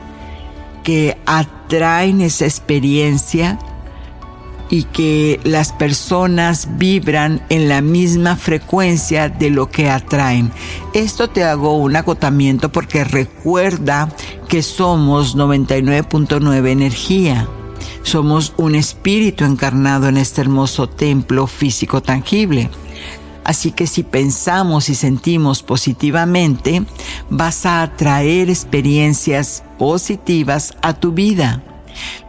que 0.83 1.17
atraen 1.25 2.21
esa 2.21 2.45
experiencia 2.45 3.59
y 4.69 4.83
que 4.83 5.39
las 5.43 5.73
personas 5.73 6.67
vibran 6.77 7.41
en 7.49 7.67
la 7.69 7.81
misma 7.81 8.35
frecuencia 8.35 9.29
de 9.29 9.49
lo 9.49 9.69
que 9.69 9.89
atraen. 9.89 10.51
Esto 10.93 11.29
te 11.29 11.43
hago 11.43 11.77
un 11.77 11.95
acotamiento 11.95 12.71
porque 12.71 13.03
recuerda 13.03 14.09
que 14.47 14.61
somos 14.61 15.35
99.9 15.35 16.69
energía. 16.69 17.47
Somos 18.03 18.53
un 18.57 18.75
espíritu 18.75 19.43
encarnado 19.43 20.07
en 20.07 20.17
este 20.17 20.41
hermoso 20.41 20.87
templo 20.87 21.47
físico 21.47 22.01
tangible. 22.01 22.69
Así 23.43 23.71
que 23.71 23.87
si 23.87 24.03
pensamos 24.03 24.89
y 24.89 24.95
sentimos 24.95 25.63
positivamente, 25.63 26.83
vas 27.29 27.65
a 27.65 27.81
atraer 27.81 28.49
experiencias 28.49 29.63
positivas 29.79 30.75
a 30.81 30.93
tu 30.93 31.13
vida. 31.13 31.63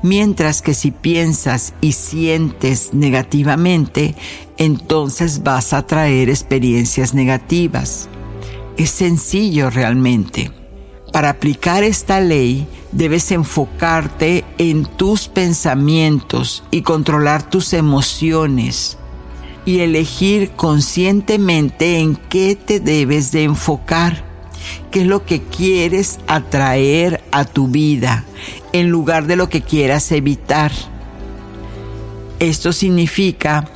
Mientras 0.03 0.63
que 0.63 0.75
si 0.75 0.91
piensas 0.91 1.75
y 1.81 1.93
sientes 1.93 2.95
negativamente, 2.95 4.15
entonces 4.57 5.43
vas 5.43 5.73
a 5.73 5.87
traer 5.87 6.29
experiencias 6.31 7.15
negativas. 7.15 8.09
Es 8.77 8.91
sencillo 8.91 9.71
realmente. 9.71 10.51
Para 11.13 11.31
aplicar 11.31 11.83
esta 11.83 12.21
ley, 12.21 12.67
debes 12.93 13.31
enfocarte 13.33 14.45
en 14.59 14.85
tus 14.85 15.29
pensamientos 15.29 16.63
y 16.71 16.83
controlar 16.83 17.49
tus 17.49 17.73
emociones 17.73 18.97
y 19.67 19.81
elegir 19.81 20.51
conscientemente 20.53 21.99
en 21.99 22.17
qué 22.17 22.57
te 22.57 22.81
debes 22.81 23.33
de 23.33 23.43
enfocar 23.43 24.31
qué 24.91 25.01
es 25.01 25.07
lo 25.07 25.25
que 25.25 25.43
quieres 25.43 26.19
atraer 26.27 27.23
a 27.33 27.45
tu 27.45 27.69
vida 27.69 28.25
en 28.73 28.91
lugar 28.91 29.27
de 29.27 29.37
lo 29.37 29.49
que 29.49 29.63
quieras 29.63 30.11
evitar. 30.13 30.73
Esto 32.39 32.73
significa 32.73 33.69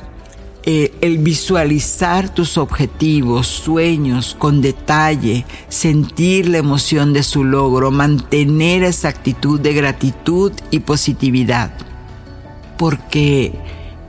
eh, 0.67 0.91
el 1.01 1.19
visualizar 1.19 2.33
tus 2.33 2.57
objetivos, 2.57 3.45
sueños 3.45 4.35
con 4.39 4.61
detalle, 4.61 5.45
sentir 5.69 6.49
la 6.49 6.57
emoción 6.57 7.13
de 7.13 7.21
su 7.21 7.43
logro, 7.43 7.91
mantener 7.91 8.83
esa 8.83 9.09
actitud 9.09 9.59
de 9.59 9.73
gratitud 9.73 10.51
y 10.71 10.79
positividad. 10.79 11.71
Porque 12.79 13.53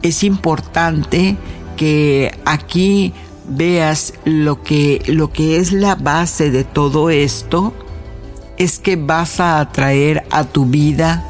es 0.01 0.25
importante 0.25 1.37
que 1.77 2.35
aquí 2.46 3.12
veas 3.49 4.14
lo 4.25 4.62
que, 4.62 5.03
lo 5.09 5.31
que 5.31 5.59
es 5.59 5.72
la 5.72 5.94
base 5.94 6.51
de 6.51 6.64
todo 6.64 7.11
esto, 7.11 7.75
es 8.59 8.79
que 8.79 8.97
vas 8.97 9.40
a 9.40 9.61
atraer 9.61 10.25
a 10.31 10.45
tu 10.45 10.66
vida 10.66 11.25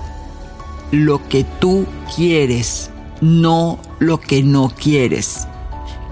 lo 0.91 1.27
que 1.29 1.45
tú 1.45 1.87
quieres, 2.15 2.91
no 3.21 3.79
lo 3.99 4.21
que 4.21 4.43
no 4.43 4.71
quieres. 4.71 5.47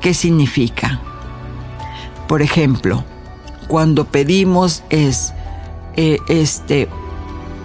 ¿Qué 0.01 0.15
significa? 0.15 1.01
Por 2.29 2.43
ejemplo, 2.43 3.05
cuando 3.69 4.05
pedimos 4.07 4.83
es, 4.91 5.33
eh, 5.97 6.19
este, 6.29 6.89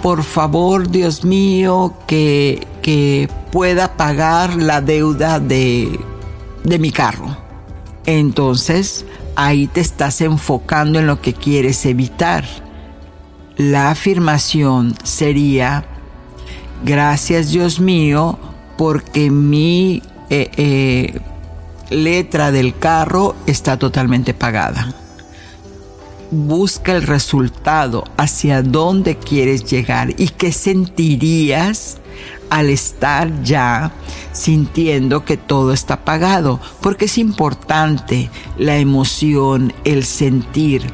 por 0.01 0.23
favor, 0.23 0.89
Dios 0.89 1.25
mío, 1.25 1.93
que, 2.07 2.67
que 2.81 3.29
pueda 3.51 3.97
pagar 3.97 4.55
la 4.55 4.81
deuda 4.81 5.39
de, 5.39 5.99
de 6.63 6.79
mi 6.79 6.91
carro 6.91 7.49
entonces 8.09 9.05
ahí 9.35 9.67
te 9.67 9.81
estás 9.81 10.21
enfocando 10.21 10.97
en 10.97 11.05
lo 11.05 11.21
que 11.21 11.33
quieres 11.33 11.85
evitar. 11.85 12.43
La 13.59 13.91
afirmación 13.91 14.95
sería, 15.03 15.83
gracias 16.85 17.51
Dios 17.51 17.81
mío, 17.81 18.39
porque 18.77 19.29
mi 19.29 20.01
eh, 20.29 20.49
eh, 20.55 21.19
letra 21.89 22.53
del 22.53 22.79
carro 22.79 23.35
está 23.47 23.77
totalmente 23.77 24.33
pagada. 24.33 24.93
Busca 26.31 26.93
el 26.93 27.03
resultado 27.03 28.05
hacia 28.15 28.63
dónde 28.63 29.17
quieres 29.17 29.65
llegar 29.65 30.13
y 30.17 30.29
qué 30.29 30.53
sentirías 30.53 31.97
al 32.49 32.69
estar 32.69 33.43
ya 33.43 33.91
sintiendo 34.31 35.25
que 35.25 35.35
todo 35.35 35.73
está 35.73 36.05
pagado, 36.05 36.61
porque 36.79 37.05
es 37.05 37.17
importante 37.17 38.29
la 38.57 38.77
emoción, 38.77 39.73
el 39.83 40.05
sentir 40.05 40.93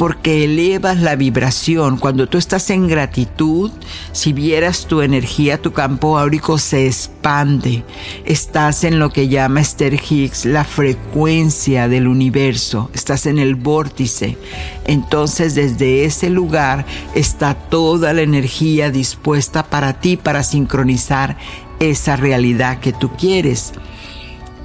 porque 0.00 0.44
elevas 0.44 0.98
la 1.02 1.14
vibración. 1.14 1.98
Cuando 1.98 2.26
tú 2.26 2.38
estás 2.38 2.70
en 2.70 2.88
gratitud, 2.88 3.70
si 4.12 4.32
vieras 4.32 4.86
tu 4.86 5.02
energía, 5.02 5.60
tu 5.60 5.74
campo 5.74 6.18
áurico 6.18 6.56
se 6.56 6.86
expande. 6.86 7.84
Estás 8.24 8.84
en 8.84 8.98
lo 8.98 9.10
que 9.10 9.28
llama 9.28 9.60
Esther 9.60 10.00
Higgs 10.00 10.46
la 10.46 10.64
frecuencia 10.64 11.86
del 11.86 12.08
universo. 12.08 12.90
Estás 12.94 13.26
en 13.26 13.38
el 13.38 13.56
vórtice. 13.56 14.38
Entonces 14.86 15.54
desde 15.54 16.06
ese 16.06 16.30
lugar 16.30 16.86
está 17.14 17.52
toda 17.52 18.14
la 18.14 18.22
energía 18.22 18.90
dispuesta 18.90 19.64
para 19.64 20.00
ti, 20.00 20.16
para 20.16 20.42
sincronizar 20.44 21.36
esa 21.78 22.16
realidad 22.16 22.80
que 22.80 22.94
tú 22.94 23.10
quieres. 23.18 23.74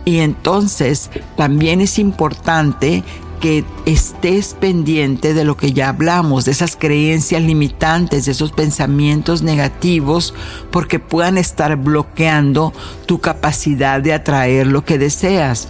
Y 0.05 0.19
entonces 0.19 1.09
también 1.35 1.81
es 1.81 1.99
importante 1.99 3.03
que 3.45 3.63
estés 3.85 4.55
pendiente 4.55 5.35
de 5.35 5.43
lo 5.43 5.55
que 5.55 5.71
ya 5.71 5.89
hablamos, 5.89 6.45
de 6.45 6.51
esas 6.51 6.75
creencias 6.75 7.43
limitantes, 7.43 8.25
de 8.25 8.31
esos 8.31 8.51
pensamientos 8.51 9.43
negativos, 9.43 10.33
porque 10.71 10.97
puedan 10.97 11.37
estar 11.37 11.75
bloqueando 11.75 12.73
tu 13.05 13.21
capacidad 13.21 14.01
de 14.01 14.13
atraer 14.13 14.65
lo 14.65 14.83
que 14.83 14.97
deseas. 14.97 15.67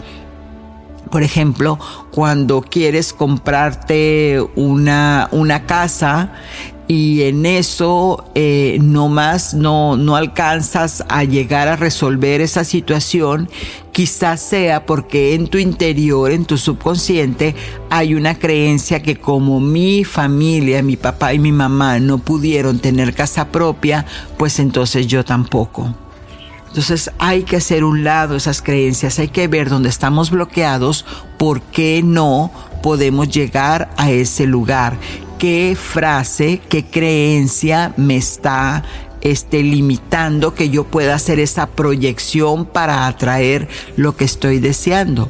Por 1.11 1.21
ejemplo, 1.21 1.77
cuando 2.11 2.61
quieres 2.61 3.11
comprarte 3.11 4.39
una, 4.55 5.27
una 5.33 5.65
casa 5.65 6.31
y 6.87 7.23
en 7.23 7.45
eso 7.45 8.25
eh, 8.35 8.77
nomás 8.81 9.53
no, 9.53 9.97
no 9.97 10.15
alcanzas 10.15 11.03
a 11.09 11.23
llegar 11.23 11.67
a 11.67 11.75
resolver 11.75 12.41
esa 12.41 12.63
situación, 12.63 13.49
quizás 13.91 14.41
sea 14.41 14.85
porque 14.85 15.33
en 15.33 15.47
tu 15.47 15.57
interior, 15.57 16.31
en 16.31 16.45
tu 16.45 16.57
subconsciente, 16.57 17.55
hay 17.89 18.13
una 18.13 18.37
creencia 18.37 19.01
que 19.01 19.15
como 19.15 19.59
mi 19.59 20.03
familia, 20.03 20.83
mi 20.83 20.95
papá 20.95 21.33
y 21.33 21.39
mi 21.39 21.51
mamá 21.51 21.99
no 21.99 22.19
pudieron 22.19 22.79
tener 22.79 23.15
casa 23.15 23.47
propia, 23.47 24.05
pues 24.37 24.59
entonces 24.59 25.07
yo 25.07 25.25
tampoco. 25.25 25.95
Entonces 26.67 27.09
hay 27.19 27.43
que 27.43 27.55
hacer 27.55 27.85
un 27.85 28.03
lado 28.03 28.35
esas 28.35 28.61
creencias, 28.61 29.17
hay 29.17 29.29
que 29.29 29.47
ver 29.47 29.69
dónde 29.69 29.87
estamos 29.87 30.29
bloqueados, 30.29 31.05
por 31.37 31.61
qué 31.61 32.01
no 32.03 32.51
podemos 32.83 33.29
llegar 33.29 33.89
a 33.97 34.11
ese 34.11 34.45
lugar 34.45 34.97
qué 35.37 35.77
frase, 35.79 36.61
qué 36.69 36.85
creencia 36.85 37.93
me 37.97 38.17
está 38.17 38.83
este, 39.21 39.63
limitando 39.63 40.53
que 40.53 40.69
yo 40.69 40.83
pueda 40.83 41.15
hacer 41.15 41.39
esa 41.39 41.67
proyección 41.67 42.65
para 42.65 43.07
atraer 43.07 43.67
lo 43.97 44.15
que 44.15 44.25
estoy 44.25 44.59
deseando. 44.59 45.29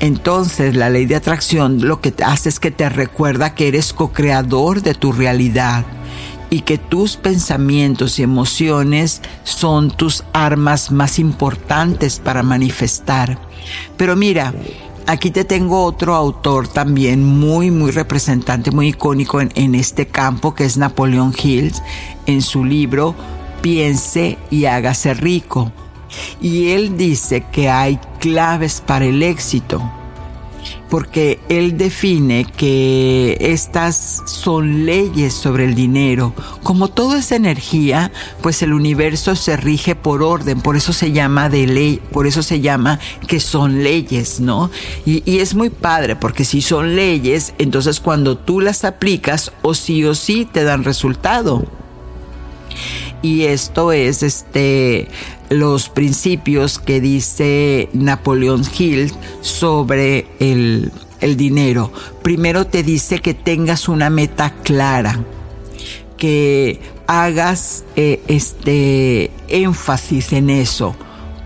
Entonces 0.00 0.74
la 0.76 0.88
ley 0.88 1.04
de 1.04 1.16
atracción 1.16 1.86
lo 1.86 2.00
que 2.00 2.14
hace 2.24 2.48
es 2.48 2.58
que 2.58 2.70
te 2.70 2.88
recuerda 2.88 3.54
que 3.54 3.68
eres 3.68 3.92
co-creador 3.92 4.80
de 4.80 4.94
tu 4.94 5.12
realidad 5.12 5.84
y 6.48 6.62
que 6.62 6.78
tus 6.78 7.16
pensamientos 7.16 8.18
y 8.18 8.22
emociones 8.22 9.20
son 9.44 9.90
tus 9.90 10.24
armas 10.32 10.90
más 10.90 11.18
importantes 11.18 12.18
para 12.18 12.42
manifestar. 12.42 13.38
Pero 13.98 14.16
mira, 14.16 14.54
Aquí 15.10 15.32
te 15.32 15.44
tengo 15.44 15.82
otro 15.82 16.14
autor 16.14 16.68
también 16.68 17.24
muy, 17.24 17.72
muy 17.72 17.90
representante, 17.90 18.70
muy 18.70 18.90
icónico 18.90 19.40
en, 19.40 19.74
este 19.74 20.06
campo, 20.06 20.54
que 20.54 20.64
es 20.64 20.76
Napoleón 20.76 21.34
Hill, 21.36 21.72
en 22.26 22.40
su 22.42 22.64
libro 22.64 23.16
Piense 23.60 24.38
y 24.52 24.66
hágase 24.66 25.14
rico. 25.14 25.72
Y 26.40 26.68
él 26.68 26.96
dice 26.96 27.44
que 27.50 27.68
hay 27.68 27.98
claves 28.20 28.80
para 28.86 29.04
el 29.04 29.24
éxito 29.24 29.82
porque 30.90 31.40
él 31.48 31.78
define 31.78 32.44
que 32.44 33.36
estas 33.40 34.22
son 34.26 34.84
leyes 34.84 35.32
sobre 35.32 35.64
el 35.64 35.74
dinero. 35.74 36.34
Como 36.62 36.88
todo 36.88 37.14
es 37.14 37.32
energía, 37.32 38.12
pues 38.42 38.62
el 38.62 38.72
universo 38.72 39.36
se 39.36 39.56
rige 39.56 39.94
por 39.94 40.22
orden, 40.22 40.60
por 40.60 40.76
eso 40.76 40.92
se 40.92 41.12
llama 41.12 41.48
de 41.48 41.66
ley, 41.66 42.02
por 42.12 42.26
eso 42.26 42.42
se 42.42 42.60
llama 42.60 42.98
que 43.28 43.38
son 43.38 43.84
leyes, 43.84 44.40
¿no? 44.40 44.70
Y, 45.06 45.22
y 45.30 45.38
es 45.38 45.54
muy 45.54 45.70
padre, 45.70 46.16
porque 46.16 46.44
si 46.44 46.60
son 46.60 46.96
leyes, 46.96 47.54
entonces 47.58 48.00
cuando 48.00 48.36
tú 48.36 48.60
las 48.60 48.84
aplicas, 48.84 49.52
o 49.62 49.74
sí 49.74 50.04
o 50.04 50.14
sí 50.14 50.48
te 50.50 50.64
dan 50.64 50.82
resultado 50.82 51.64
y 53.22 53.42
esto 53.42 53.92
es 53.92 54.22
este 54.22 55.08
los 55.48 55.88
principios 55.88 56.78
que 56.78 57.00
dice 57.00 57.88
Napoleón 57.92 58.62
Hill 58.78 59.12
sobre 59.40 60.26
el, 60.38 60.92
dinero. 61.36 61.92
Primero 62.22 62.66
te 62.66 62.82
dice 62.82 63.18
que 63.18 63.34
tengas 63.34 63.88
una 63.88 64.08
meta 64.10 64.54
clara, 64.62 65.20
que 66.16 66.80
hagas 67.06 67.84
eh, 67.96 68.22
este 68.28 69.30
énfasis 69.48 70.32
en 70.32 70.50
eso 70.50 70.96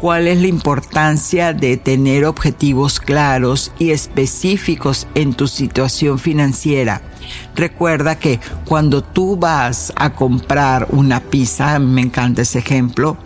cuál 0.04 0.26
es 0.26 0.38
la 0.38 0.48
importancia 0.48 1.54
de 1.54 1.78
tener 1.78 2.26
objetivos 2.26 3.00
claros 3.00 3.72
y 3.78 3.92
específicos 3.92 5.06
en 5.14 5.32
tu 5.32 5.48
situación 5.48 6.18
financiera. 6.18 7.00
Recuerda 7.56 8.18
que 8.18 8.38
cuando 8.66 9.02
tú 9.02 9.38
vas 9.38 9.94
a 9.96 10.12
comprar 10.12 10.88
una 10.90 11.20
pizza, 11.20 11.78
me 11.78 12.02
encanta 12.02 12.42
ese 12.42 12.58
ejemplo, 12.58 13.16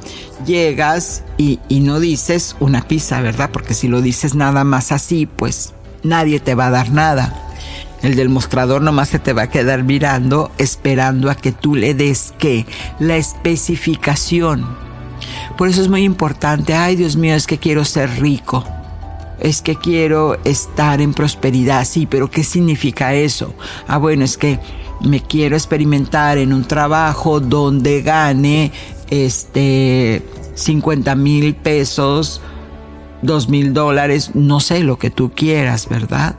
llegas 0.46 1.24
y, 1.36 1.58
no 1.68 1.98
dices 1.98 2.54
una 2.60 2.86
pizza, 2.86 3.20
¿verdad? 3.22 3.50
Porque 3.52 3.74
si 3.74 3.88
lo 3.88 4.00
dices 4.00 4.36
nada 4.36 4.62
más 4.62 4.92
así, 4.92 5.26
pues 5.26 5.74
nadie 6.04 6.38
te 6.38 6.54
va 6.54 6.68
a 6.68 6.70
dar 6.70 6.92
nada. 6.92 7.34
El 8.02 8.14
del 8.14 8.28
mostrador 8.28 8.82
nomás 8.82 9.08
se 9.08 9.18
te 9.18 9.32
va 9.32 9.42
a 9.42 9.50
quedar 9.50 9.82
mirando 9.82 10.52
esperando 10.58 11.28
a 11.28 11.34
que 11.34 11.50
tú 11.50 11.74
le 11.74 11.94
des 11.94 12.34
qué? 12.38 12.66
La 13.00 13.16
especificación 13.16 14.86
por 15.58 15.68
eso 15.68 15.82
es 15.82 15.88
muy 15.88 16.04
importante, 16.04 16.72
ay 16.72 16.94
Dios 16.94 17.16
mío, 17.16 17.34
es 17.34 17.48
que 17.48 17.58
quiero 17.58 17.84
ser 17.84 18.20
rico. 18.20 18.64
Es 19.40 19.60
que 19.60 19.74
quiero 19.74 20.38
estar 20.44 21.00
en 21.00 21.12
prosperidad, 21.12 21.84
sí, 21.84 22.06
pero 22.06 22.30
¿qué 22.30 22.44
significa 22.44 23.14
eso? 23.14 23.54
Ah, 23.88 23.98
bueno, 23.98 24.24
es 24.24 24.38
que 24.38 24.60
me 25.00 25.20
quiero 25.20 25.56
experimentar 25.56 26.38
en 26.38 26.52
un 26.52 26.64
trabajo 26.64 27.40
donde 27.40 28.02
gane 28.02 28.70
este 29.10 30.22
50 30.54 31.14
mil 31.16 31.54
pesos, 31.56 32.40
2 33.22 33.48
mil 33.48 33.74
dólares, 33.74 34.32
no 34.34 34.60
sé 34.60 34.84
lo 34.84 34.96
que 34.96 35.10
tú 35.10 35.32
quieras, 35.34 35.88
¿verdad? 35.88 36.36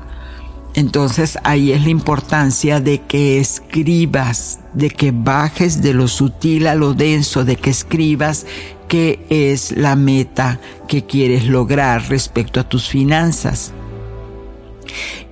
Entonces 0.76 1.38
ahí 1.44 1.72
es 1.74 1.84
la 1.84 1.90
importancia 1.90 2.80
de 2.80 3.02
que 3.02 3.40
escribas, 3.40 4.60
de 4.74 4.90
que 4.90 5.12
bajes 5.12 5.82
de 5.82 5.94
lo 5.94 6.08
sutil 6.08 6.68
a 6.68 6.76
lo 6.76 6.94
denso, 6.94 7.44
de 7.44 7.56
que 7.56 7.70
escribas 7.70 8.46
qué 8.90 9.26
es 9.30 9.72
la 9.72 9.96
meta 9.96 10.60
que 10.90 11.06
quieres 11.06 11.46
lograr 11.46 12.10
respecto 12.10 12.60
a 12.60 12.68
tus 12.68 12.90
finanzas. 12.90 13.72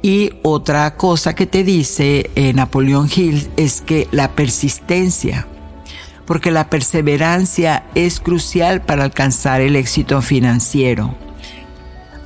Y 0.02 0.32
otra 0.43 0.96
cosa 0.96 1.36
que 1.36 1.46
te 1.46 1.65
dice 1.65 2.30
eh, 2.36 2.54
Napoleón 2.54 3.10
Hill 3.13 3.50
es 3.58 3.82
que 3.82 4.08
la 4.12 4.32
persistencia, 4.32 5.48
porque 6.26 6.52
la 6.52 6.70
perseverancia 6.70 7.84
es 7.96 8.22
crucial 8.22 8.82
para 8.84 9.04
alcanzar 9.04 9.60
el 9.60 9.76
éxito 9.76 10.22
financiero 10.22 11.15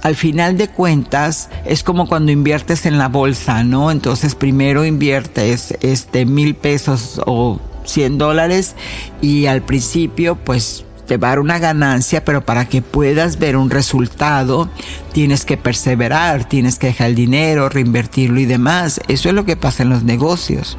al 0.01 0.15
final 0.15 0.57
de 0.57 0.67
cuentas 0.67 1.49
es 1.65 1.83
como 1.83 2.07
cuando 2.07 2.31
inviertes 2.31 2.85
en 2.85 2.97
la 2.97 3.07
bolsa, 3.07 3.63
¿no? 3.63 3.91
Entonces 3.91 4.35
primero 4.35 4.85
inviertes 4.85 5.77
este 5.81 6.25
mil 6.25 6.55
pesos 6.55 7.21
o 7.25 7.59
cien 7.83 8.17
dólares 8.17 8.75
y 9.21 9.45
al 9.45 9.61
principio 9.61 10.35
pues 10.35 10.85
te 11.17 11.39
una 11.39 11.59
ganancia, 11.59 12.23
pero 12.23 12.45
para 12.45 12.69
que 12.69 12.81
puedas 12.81 13.37
ver 13.37 13.57
un 13.57 13.69
resultado 13.69 14.69
tienes 15.11 15.43
que 15.43 15.57
perseverar, 15.57 16.47
tienes 16.47 16.79
que 16.79 16.87
dejar 16.87 17.09
el 17.09 17.15
dinero, 17.15 17.67
reinvertirlo 17.67 18.39
y 18.39 18.45
demás. 18.45 19.01
Eso 19.09 19.27
es 19.27 19.35
lo 19.35 19.43
que 19.43 19.57
pasa 19.57 19.83
en 19.83 19.89
los 19.89 20.03
negocios. 20.03 20.77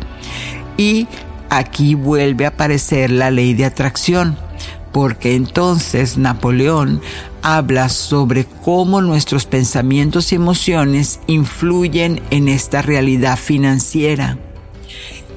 Y 0.79 1.07
aquí 1.51 1.95
vuelve 1.95 2.47
a 2.47 2.49
aparecer 2.49 3.11
la 3.11 3.31
ley 3.31 3.53
de 3.53 3.67
atracción 3.67 4.39
porque 4.91 5.35
entonces 5.35 6.17
Napoleón 6.17 7.03
habla 7.43 7.91
sobre 7.91 8.47
cómo 8.65 9.03
nuestros 9.03 9.45
pensamientos 9.45 10.33
y 10.33 10.37
emociones 10.37 11.21
influyen 11.27 12.23
en 12.31 12.49
esta 12.49 12.81
realidad 12.81 13.37
financiera 13.37 14.39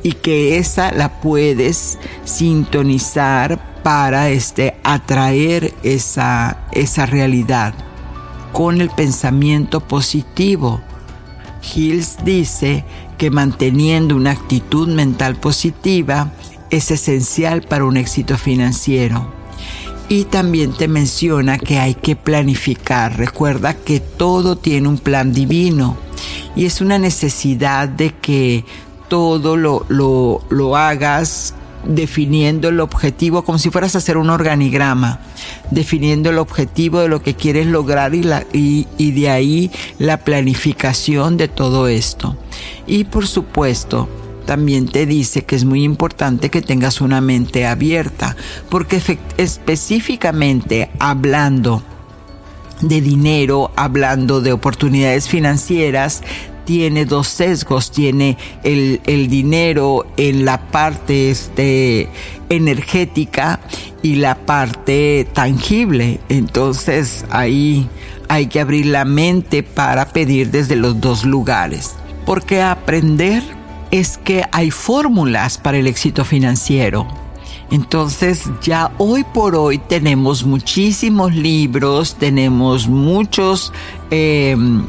y 0.04 0.14
que 0.14 0.58
esa 0.58 0.94
la 0.94 1.20
puedes 1.20 1.98
sintonizar 2.24 3.75
para 3.86 4.30
este, 4.30 4.74
atraer 4.84 5.76
esa, 5.84 6.58
esa 6.72 7.06
realidad 7.06 7.76
con 8.52 8.82
el 8.82 8.90
pensamiento 8.90 9.80
positivo. 9.80 10.82
Hills 11.62 12.18
dice 12.26 12.84
que 13.20 13.30
manteniendo 13.30 14.16
una 14.16 14.32
actitud 14.32 14.88
mental 14.88 15.36
positiva 15.36 16.32
es 16.72 16.90
esencial 16.90 17.62
para 17.62 17.86
un 17.86 17.98
éxito 17.98 18.40
financiero. 18.40 19.32
Y 20.10 20.24
también 20.24 20.74
te 20.74 20.88
menciona 20.88 21.60
que 21.60 21.78
hay 21.78 21.94
que 21.94 22.16
planificar. 22.16 23.16
Recuerda 23.16 23.76
que 23.76 24.00
todo 24.00 24.56
tiene 24.58 24.88
un 24.88 24.98
plan 24.98 25.32
divino 25.32 25.96
y 26.56 26.66
es 26.66 26.82
una 26.82 26.98
necesidad 26.98 27.88
de 27.88 28.16
que 28.16 28.66
todo 29.10 29.58
lo, 29.58 29.86
lo, 29.90 30.76
hagas 30.76 31.54
definiendo 31.88 32.70
el 32.70 32.80
objetivo 32.80 33.44
como 33.44 33.58
si 33.58 33.70
fueras 33.70 33.96
a 33.96 34.00
hacer 34.00 34.18
un 34.18 34.30
organigrama, 34.30 35.20
definiendo 35.72 36.30
el 36.30 36.38
objetivo 36.38 37.00
de 37.00 37.08
lo 37.08 37.22
que 37.22 37.36
quieres 37.36 37.68
lograr 37.68 38.16
y, 38.16 38.24
la, 38.24 38.46
y, 38.54 38.88
y 38.98 39.12
de 39.12 39.30
ahí 39.30 39.72
la 40.00 40.18
planificación 40.18 41.38
de 41.38 41.48
todo 41.48 41.88
esto. 41.88 42.36
Y 42.88 43.06
por 43.06 43.28
supuesto, 43.28 44.10
también 44.46 44.88
te 44.88 45.06
dice 45.06 45.44
que 45.44 45.56
es 45.56 45.66
muy 45.66 45.84
importante 45.84 46.50
que 46.50 46.62
tengas 46.62 47.02
una 47.02 47.20
mente 47.22 47.66
abierta, 47.66 48.36
porque 48.70 49.02
específicamente 49.38 50.92
hablando 51.00 51.84
de 52.82 53.02
dinero, 53.02 53.72
hablando 53.76 54.42
de 54.42 54.54
oportunidades 54.54 55.28
financieras, 55.28 56.22
tiene 56.66 57.06
dos 57.06 57.28
sesgos, 57.28 57.92
tiene 57.92 58.38
el, 58.64 59.30
dinero 59.30 60.06
en 60.18 60.46
la 60.46 60.60
parte 60.60 61.30
este, 61.30 62.10
energética 62.50 63.60
y 64.02 64.16
la 64.16 64.36
parte 64.36 65.28
tangible. 65.34 66.20
Entonces 66.30 67.26
ahí 67.30 67.88
hay 68.28 68.48
que 68.48 68.60
abrir 68.60 68.88
la 68.88 69.06
mente 69.06 69.64
para 69.64 70.10
pedir 70.10 70.52
desde 70.52 70.76
los 70.76 71.00
dos 71.00 71.24
lugares. 71.24 71.96
Porque 72.26 72.62
aprender 72.62 73.44
es 73.92 74.18
que 74.18 74.44
hay 74.52 74.72
fórmulas 74.72 75.58
para 75.58 75.78
el 75.78 75.88
éxito 75.88 76.26
financiero. 76.26 77.08
Entonces 77.72 78.44
ya 78.62 78.92
hoy 78.98 79.24
por 79.24 79.56
hoy 79.56 79.78
tenemos 79.80 80.44
muchísimos 80.44 81.34
libros, 81.34 82.16
tenemos 82.16 82.88
muchos 82.88 83.74
em, 84.12 84.84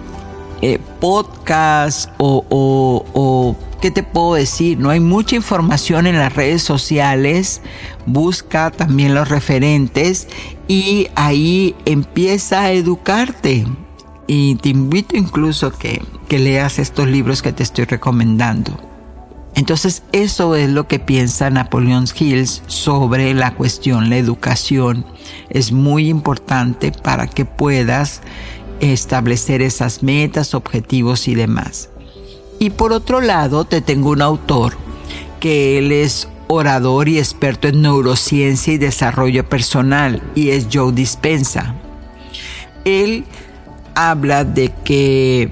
eh, 0.62 0.78
podcasts 1.00 2.08
o, 2.18 2.44
o, 2.48 3.56
¿qué 3.80 3.90
te 3.90 4.02
puedo 4.02 4.34
decir? 4.34 4.78
No 4.78 4.90
hay 4.90 5.00
mucha 5.00 5.36
información 5.36 6.06
en 6.06 6.18
las 6.18 6.34
redes 6.34 6.62
sociales. 6.62 7.60
Busca 8.06 8.70
también 8.70 9.14
los 9.14 9.28
referentes 9.28 10.28
y 10.68 11.08
ahí 11.14 11.74
empieza 11.84 12.62
a 12.62 12.72
educarte. 12.72 13.66
Y 14.26 14.56
te 14.56 14.70
invito 14.70 15.16
incluso 15.16 15.70
que, 15.72 16.02
que 16.28 16.38
leas 16.38 16.78
estos 16.78 17.06
libros 17.06 17.42
que 17.42 17.52
te 17.52 17.62
estoy 17.62 17.84
recomendando. 17.84 18.86
Entonces 19.56 20.02
eso 20.12 20.54
es 20.54 20.68
lo 20.68 20.86
que 20.86 20.98
piensa 20.98 21.48
Napoleon 21.48 22.04
Hills 22.14 22.62
sobre 22.66 23.32
la 23.32 23.54
cuestión, 23.54 24.10
la 24.10 24.18
educación. 24.18 25.06
Es 25.48 25.72
muy 25.72 26.10
importante 26.10 26.92
para 26.92 27.26
que 27.26 27.46
puedas 27.46 28.20
establecer 28.80 29.62
esas 29.62 30.02
metas, 30.02 30.54
objetivos 30.54 31.28
y 31.28 31.34
demás. 31.34 31.90
Y 32.58 32.70
por 32.70 32.92
otro 32.92 33.20
lado, 33.20 33.64
te 33.64 33.80
tengo 33.80 34.10
un 34.10 34.22
autor 34.22 34.76
que 35.40 35.78
él 35.78 35.92
es 35.92 36.28
orador 36.48 37.08
y 37.08 37.18
experto 37.18 37.68
en 37.68 37.82
neurociencia 37.82 38.72
y 38.72 38.78
desarrollo 38.78 39.48
personal 39.48 40.22
y 40.34 40.50
es 40.50 40.68
Joe 40.72 40.92
Dispensa. 40.92 41.74
Él 42.84 43.24
habla 43.94 44.44
de 44.44 44.72
que 44.84 45.50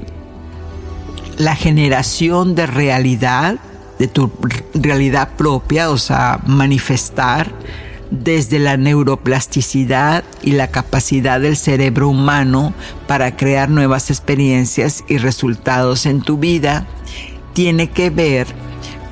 la 1.37 1.57
generación 1.57 2.55
de 2.55 2.67
realidad 2.67 3.59
de 3.99 4.09
tu 4.09 4.31
realidad 4.75 5.31
propia, 5.37 5.91
o 5.91 5.99
sea, 5.99 6.41
manifestar 6.47 7.53
desde 8.11 8.59
la 8.59 8.77
neuroplasticidad 8.77 10.25
y 10.43 10.53
la 10.53 10.69
capacidad 10.69 11.41
del 11.41 11.57
cerebro 11.57 12.09
humano 12.09 12.75
para 13.07 13.37
crear 13.37 13.69
nuevas 13.71 14.11
experiencias 14.11 15.05
y 15.09 15.19
resultados 15.19 16.07
en 16.07 16.21
tu 16.23 16.39
vida, 16.39 16.87
tiene 17.53 17.91
que 17.91 18.11
ver 18.11 18.47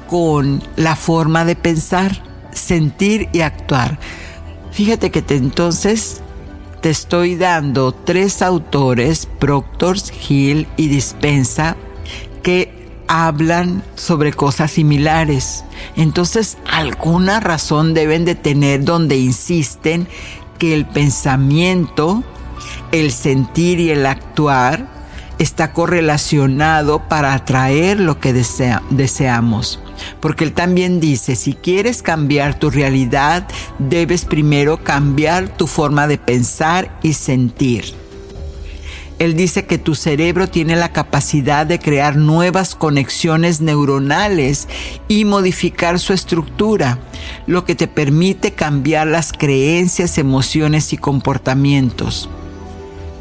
con 0.09 0.63
la 0.77 0.97
forma 0.97 1.45
de 1.45 1.57
pensar, 1.57 2.23
sentir 2.53 3.29
y 3.33 3.41
actuar. 3.41 3.99
Fíjate 4.73 5.11
que 5.11 5.25
entonces 5.35 6.23
te 6.83 6.91
estoy 6.91 7.37
dando 7.37 7.93
tres 7.93 8.43
autores, 8.43 9.27
Proctor, 9.39 9.97
Hill 10.29 10.67
y 10.77 10.89
Dispensa, 10.89 11.77
que 12.43 12.72
hablan 13.13 13.83
sobre 13.95 14.33
cosas 14.33 14.71
similares. 14.71 15.65
Entonces, 15.97 16.57
alguna 16.71 17.41
razón 17.41 17.93
deben 17.93 18.25
de 18.25 18.35
tener 18.35 18.85
donde 18.85 19.19
insisten 19.19 20.09
que 20.59 20.73
el 20.73 20.87
pensamiento, 20.87 22.25
el 22.91 23.13
sentir 23.13 23.81
y 23.81 23.91
el 23.91 24.07
actuar 24.07 24.87
está 25.39 25.75
correlacionado 25.75 27.07
para 27.09 27.35
atraer 27.35 28.01
lo 28.01 28.19
que 28.19 28.33
deseamos. 28.33 29.79
Porque 30.21 30.45
él 30.45 30.55
también 30.55 30.99
dice, 30.99 31.37
si 31.37 31.53
quieres 31.53 32.03
cambiar 32.03 32.59
tu 32.59 32.71
realidad, 32.71 33.47
debes 33.79 34.25
primero 34.25 34.83
cambiar 34.83 35.49
tu 35.49 35.67
forma 35.67 36.07
de 36.07 36.17
pensar 36.17 36.99
y 37.03 37.13
sentir. 37.13 38.02
Él 39.19 39.37
dice 39.37 39.67
que 39.67 39.79
tu 39.79 39.95
cerebro 39.95 40.49
tiene 40.49 40.75
la 40.75 40.93
capacidad 40.93 41.65
de 41.67 41.79
crear 41.79 42.17
nuevas 42.17 42.75
conexiones 42.75 43.61
neuronales 43.61 44.69
y 45.09 45.25
modificar 45.25 45.99
su 45.99 46.13
estructura, 46.13 46.99
lo 47.47 47.65
que 47.65 47.75
te 47.75 47.87
permite 47.87 48.53
cambiar 48.53 49.07
las 49.07 49.33
creencias, 49.33 50.19
emociones 50.19 50.93
y 50.93 50.97
comportamientos. 50.97 52.29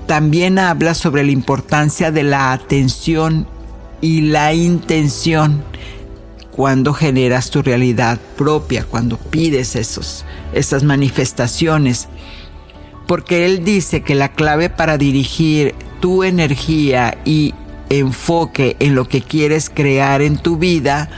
También 0.07 0.59
habla 0.59 0.93
sobre 0.93 1.23
la 1.23 1.31
importancia 1.31 2.11
de 2.11 2.23
la 2.23 2.51
atención 2.51 3.47
y 4.01 4.21
la 4.21 4.53
intención 4.53 5.63
cuando 6.51 6.93
generas 6.93 7.49
tu 7.49 7.61
realidad 7.61 8.19
propia, 8.37 8.83
cuando 8.83 9.17
pides 9.17 9.75
esos, 9.75 10.25
esas 10.53 10.83
manifestaciones. 10.83 12.07
Porque 13.11 13.43
él 13.43 13.65
dice 13.65 14.03
que 14.03 14.15
la 14.15 14.29
clave 14.29 14.69
para 14.69 14.97
dirigir 14.97 15.75
tu 15.99 16.23
energía 16.23 17.17
y 17.25 17.53
enfoque 17.89 18.77
en 18.79 18.95
lo 18.95 19.05
que 19.09 19.21
quieres 19.21 19.69
crear 19.69 20.21
en 20.21 20.37
tu 20.37 20.55
vida 20.55 21.09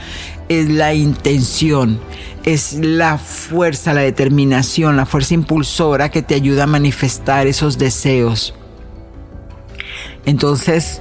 es 0.48 0.68
la 0.68 0.92
intención, 0.92 2.00
es 2.44 2.72
la 2.72 3.16
fuerza, 3.16 3.94
la 3.94 4.00
determinación, 4.00 4.96
la 4.96 5.06
fuerza 5.06 5.34
impulsora 5.34 6.10
que 6.10 6.20
te 6.20 6.34
ayuda 6.34 6.64
a 6.64 6.66
manifestar 6.66 7.46
esos 7.46 7.78
deseos. 7.78 8.54
Entonces, 10.26 11.00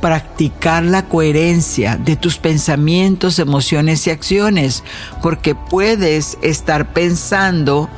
practicar 0.00 0.82
la 0.82 1.04
coherencia 1.04 1.96
de 1.96 2.16
tus 2.16 2.38
pensamientos, 2.38 3.38
emociones 3.38 4.08
y 4.08 4.10
acciones, 4.10 4.82
porque 5.22 5.54
puedes 5.54 6.36
estar 6.42 6.92
pensando 6.92 7.88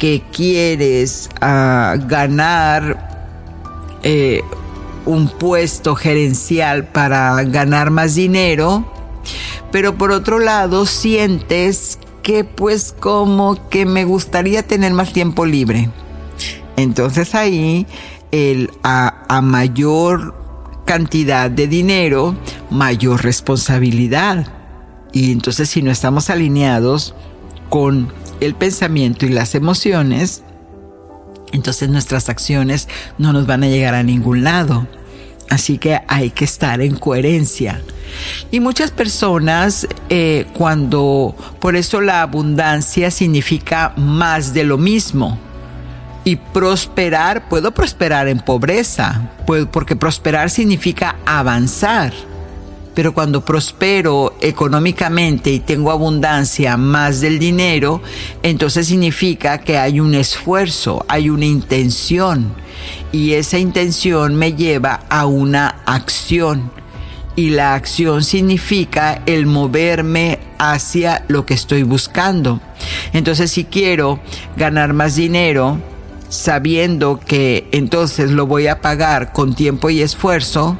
que 0.00 0.22
quieres 0.32 1.28
ah, 1.42 1.94
ganar 2.08 3.98
eh, 4.02 4.40
un 5.04 5.28
puesto 5.28 5.94
gerencial 5.94 6.86
para 6.86 7.44
ganar 7.44 7.90
más 7.90 8.14
dinero, 8.14 8.90
pero 9.70 9.96
por 9.96 10.10
otro 10.10 10.38
lado 10.38 10.86
sientes 10.86 11.98
que 12.22 12.44
pues 12.44 12.94
como 12.98 13.68
que 13.68 13.84
me 13.84 14.04
gustaría 14.04 14.66
tener 14.66 14.94
más 14.94 15.12
tiempo 15.12 15.44
libre. 15.44 15.90
Entonces 16.76 17.34
ahí 17.34 17.86
el, 18.30 18.70
a, 18.82 19.24
a 19.28 19.42
mayor 19.42 20.34
cantidad 20.86 21.50
de 21.50 21.66
dinero, 21.66 22.34
mayor 22.70 23.22
responsabilidad. 23.22 24.46
Y 25.12 25.30
entonces 25.30 25.68
si 25.68 25.82
no 25.82 25.90
estamos 25.90 26.30
alineados 26.30 27.14
con 27.68 28.12
el 28.40 28.54
pensamiento 28.54 29.26
y 29.26 29.30
las 29.30 29.54
emociones, 29.54 30.42
entonces 31.52 31.88
nuestras 31.88 32.28
acciones 32.28 32.88
no 33.18 33.32
nos 33.32 33.46
van 33.46 33.64
a 33.64 33.68
llegar 33.68 33.94
a 33.94 34.02
ningún 34.02 34.44
lado. 34.44 34.86
Así 35.48 35.78
que 35.78 36.00
hay 36.06 36.30
que 36.30 36.44
estar 36.44 36.80
en 36.80 36.96
coherencia. 36.96 37.80
Y 38.50 38.60
muchas 38.60 38.92
personas, 38.92 39.86
eh, 40.08 40.46
cuando, 40.54 41.34
por 41.58 41.74
eso 41.74 42.00
la 42.00 42.22
abundancia 42.22 43.10
significa 43.10 43.92
más 43.96 44.54
de 44.54 44.64
lo 44.64 44.78
mismo. 44.78 45.38
Y 46.22 46.36
prosperar, 46.36 47.48
puedo 47.48 47.72
prosperar 47.72 48.28
en 48.28 48.38
pobreza, 48.38 49.30
porque 49.72 49.96
prosperar 49.96 50.50
significa 50.50 51.16
avanzar. 51.26 52.12
Pero 52.94 53.14
cuando 53.14 53.44
prospero 53.44 54.34
económicamente 54.40 55.50
y 55.50 55.60
tengo 55.60 55.90
abundancia 55.90 56.76
más 56.76 57.20
del 57.20 57.38
dinero, 57.38 58.02
entonces 58.42 58.88
significa 58.88 59.58
que 59.58 59.78
hay 59.78 60.00
un 60.00 60.14
esfuerzo, 60.14 61.04
hay 61.08 61.30
una 61.30 61.46
intención. 61.46 62.52
Y 63.12 63.32
esa 63.34 63.58
intención 63.58 64.34
me 64.34 64.54
lleva 64.54 65.00
a 65.08 65.26
una 65.26 65.82
acción. 65.86 66.72
y 67.36 67.50
la 67.50 67.74
acción 67.74 68.22
significa 68.22 69.22
el 69.24 69.46
moverme 69.46 70.40
hacia 70.58 71.24
lo 71.28 71.46
que 71.46 71.54
estoy 71.54 71.84
buscando. 71.84 72.60
Entonces 73.14 73.52
si 73.52 73.64
quiero 73.64 74.20
ganar 74.56 74.92
más 74.92 75.14
dinero, 75.14 75.78
sabiendo 76.28 77.18
que 77.18 77.68
entonces 77.72 78.30
lo 78.30 78.46
voy 78.46 78.66
a 78.66 78.80
pagar 78.80 79.32
con 79.32 79.54
tiempo 79.54 79.90
y 79.90 80.02
esfuerzo, 80.02 80.76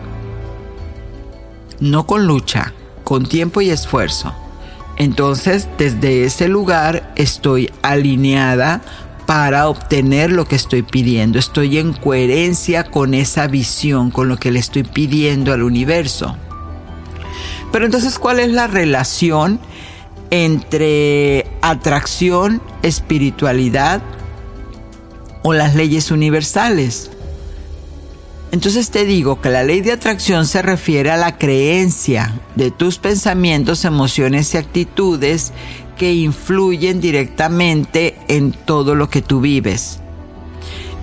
no 1.81 2.07
con 2.07 2.27
lucha, 2.27 2.73
con 3.05 3.27
tiempo 3.27 3.61
y 3.61 3.71
esfuerzo. 3.71 4.35
Entonces 4.97 5.69
desde 5.79 6.25
ese 6.25 6.49
lugar 6.49 7.12
estoy 7.16 7.71
alineada 7.83 8.83
para 9.27 9.69
obtener 9.69 10.33
lo 10.33 10.45
que 10.45 10.57
estoy 10.57 10.83
pidiendo. 10.83 11.38
Estoy 11.38 11.79
en 11.79 11.93
coherencia 11.93 12.85
con 12.85 13.14
esa 13.14 13.47
visión, 13.47 14.11
con 14.11 14.29
lo 14.29 14.37
que 14.37 14.51
le 14.51 14.59
estoy 14.59 14.83
pidiendo 14.83 15.53
al 15.53 15.62
universo. 15.62 16.37
Pero 17.71 17.85
entonces, 17.85 18.19
¿cuál 18.19 18.40
es 18.40 18.51
la 18.51 18.66
relación 18.66 19.61
entre 20.31 21.47
atracción, 21.62 22.61
espiritualidad 22.83 24.03
o 25.43 25.53
las 25.53 25.75
leyes 25.75 26.11
universales? 26.11 27.10
Entonces 28.53 28.91
te 28.91 29.05
digo 29.05 29.41
que 29.41 29.49
la 29.49 29.63
ley 29.63 29.81
de 29.81 29.93
atracción 29.93 30.47
se 30.47 30.61
refiere 30.61 31.11
a 31.11 31.17
la 31.17 31.39
creencia 31.39 32.35
de 32.57 32.71
tus 32.71 32.99
pensamientos, 32.99 33.85
emociones 33.85 34.55
y 34.55 34.57
actitudes 34.57 35.53
que 35.97 36.13
influyen 36.15 37.01
directamente 37.01 38.17
en 38.27 38.53
todo 38.53 38.95
lo 38.95 39.09
que 39.09 39.23
tú 39.23 39.41
vives. 39.41 40.01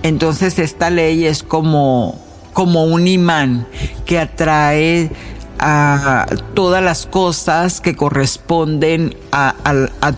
Entonces 0.02 0.58
esta 0.58 0.90
ley 0.90 1.24
es 1.24 1.42
como, 1.42 2.20
como 2.52 2.84
un 2.84 3.08
imán 3.08 3.66
que 4.04 4.18
atrae 4.18 5.10
a 5.58 6.26
todas 6.54 6.82
las 6.82 7.06
cosas 7.06 7.80
que 7.80 7.96
corresponden 7.96 9.16
a, 9.32 9.54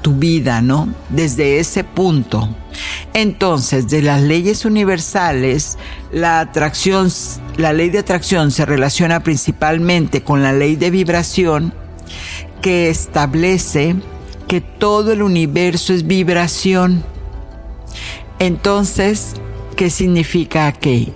tu 0.02 0.14
vida, 0.14 0.60
¿no? 0.60 0.92
Desde 1.08 1.58
ese 1.58 1.84
punto. 1.84 2.48
Entonces, 3.12 3.88
de 3.88 4.02
las 4.02 4.22
leyes 4.22 4.64
universales, 4.64 5.78
la 6.12 6.40
atracción, 6.40 7.10
la 7.56 7.72
ley 7.72 7.90
de 7.90 7.98
atracción 7.98 8.50
se 8.50 8.64
relaciona 8.64 9.22
principalmente 9.22 10.22
con 10.22 10.42
la 10.42 10.52
ley 10.52 10.76
de 10.76 10.90
vibración 10.90 11.74
que 12.60 12.88
establece 12.90 13.96
que 14.46 14.60
todo 14.60 15.12
el 15.12 15.22
universo 15.22 15.92
es 15.92 16.06
vibración. 16.06 17.04
Entonces, 18.38 19.34
¿qué 19.76 19.90
significa 19.90 20.72
que? 20.72 21.12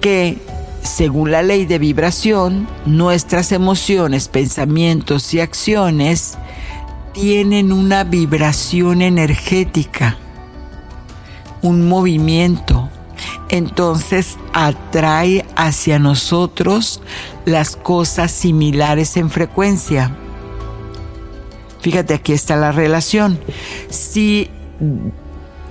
Que 0.00 0.38
según 0.86 1.30
la 1.30 1.42
ley 1.42 1.66
de 1.66 1.78
vibración, 1.78 2.68
nuestras 2.86 3.52
emociones, 3.52 4.28
pensamientos 4.28 5.34
y 5.34 5.40
acciones 5.40 6.38
tienen 7.12 7.72
una 7.72 8.04
vibración 8.04 9.02
energética, 9.02 10.16
un 11.62 11.88
movimiento. 11.88 12.88
Entonces 13.48 14.36
atrae 14.52 15.46
hacia 15.56 15.98
nosotros 15.98 17.00
las 17.44 17.76
cosas 17.76 18.32
similares 18.32 19.16
en 19.16 19.30
frecuencia. 19.30 20.14
Fíjate, 21.80 22.14
aquí 22.14 22.32
está 22.32 22.56
la 22.56 22.72
relación. 22.72 23.38
Si 23.88 24.50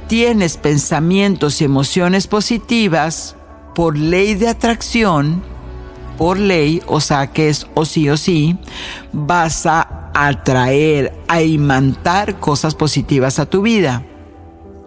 tienes 0.08 0.58
pensamientos 0.58 1.62
y 1.62 1.66
emociones 1.66 2.28
positivas, 2.28 3.36
por 3.76 3.98
ley 3.98 4.34
de 4.34 4.48
atracción, 4.48 5.44
por 6.18 6.40
ley, 6.40 6.82
o 6.88 7.00
sea 7.02 7.28
que 7.28 7.50
es 7.50 7.68
o 7.76 7.86
sí 7.86 8.10
o 8.10 8.18
sí, 8.18 8.58
vas 9.12 9.66
a 9.66 10.10
atraer, 10.16 11.14
a 11.28 11.42
imantar 11.44 12.40
cosas 12.40 12.74
positivas 12.74 13.38
a 13.38 13.46
tu 13.46 13.62
vida. 13.62 14.04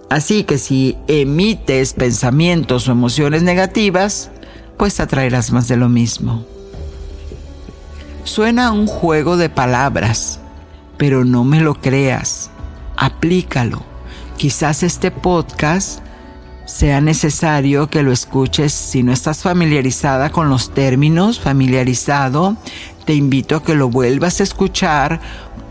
Así 0.09 0.45
que 0.45 0.57
si 0.57 0.97
emites 1.07 1.93
pensamientos 1.93 2.89
o 2.89 2.93
emociones 2.93 3.43
negativas, 3.43 4.31
pues 4.79 5.01
atraerás 5.01 5.53
más 5.53 5.69
de 5.69 5.77
lo 5.77 5.91
mismo. 5.91 6.47
Suena 8.25 8.73
un 8.73 8.87
juego 8.87 9.37
de 9.37 9.51
palabras, 9.51 10.41
pero 10.97 11.27
no 11.27 11.45
me 11.45 11.61
lo 11.61 11.75
creas. 11.75 12.51
Aplícalo. 12.97 13.83
Quizás 14.39 14.83
este 14.83 15.11
podcast 15.11 16.01
sea 16.69 17.01
necesario 17.01 17.89
que 17.89 18.03
lo 18.03 18.13
escuches. 18.13 18.73
Si 18.73 19.03
no 19.03 19.13
estás 19.13 19.43
familiarizada 19.43 20.31
con 20.31 20.51
los 20.51 20.75
términos, 20.75 21.41
familiarizado, 21.41 22.57
te 23.07 23.15
invito 23.15 23.57
a 23.57 23.65
que 23.65 23.75
lo 23.75 23.89
vuelvas 23.89 24.41
a 24.41 24.43
escuchar 24.43 25.21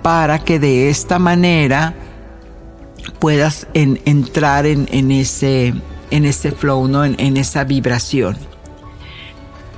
para 0.02 0.40
que 0.40 0.60
de 0.60 0.90
esta 0.90 1.20
manera 1.20 1.94
puedas 3.20 3.68
entrar 3.74 4.66
en, 4.66 5.12
ese, 5.12 5.74
en 6.10 6.26
ese 6.26 6.52
flow, 6.52 6.88
¿no? 6.88 7.06
en 7.06 7.38
esa 7.38 7.64
vibración 7.64 8.36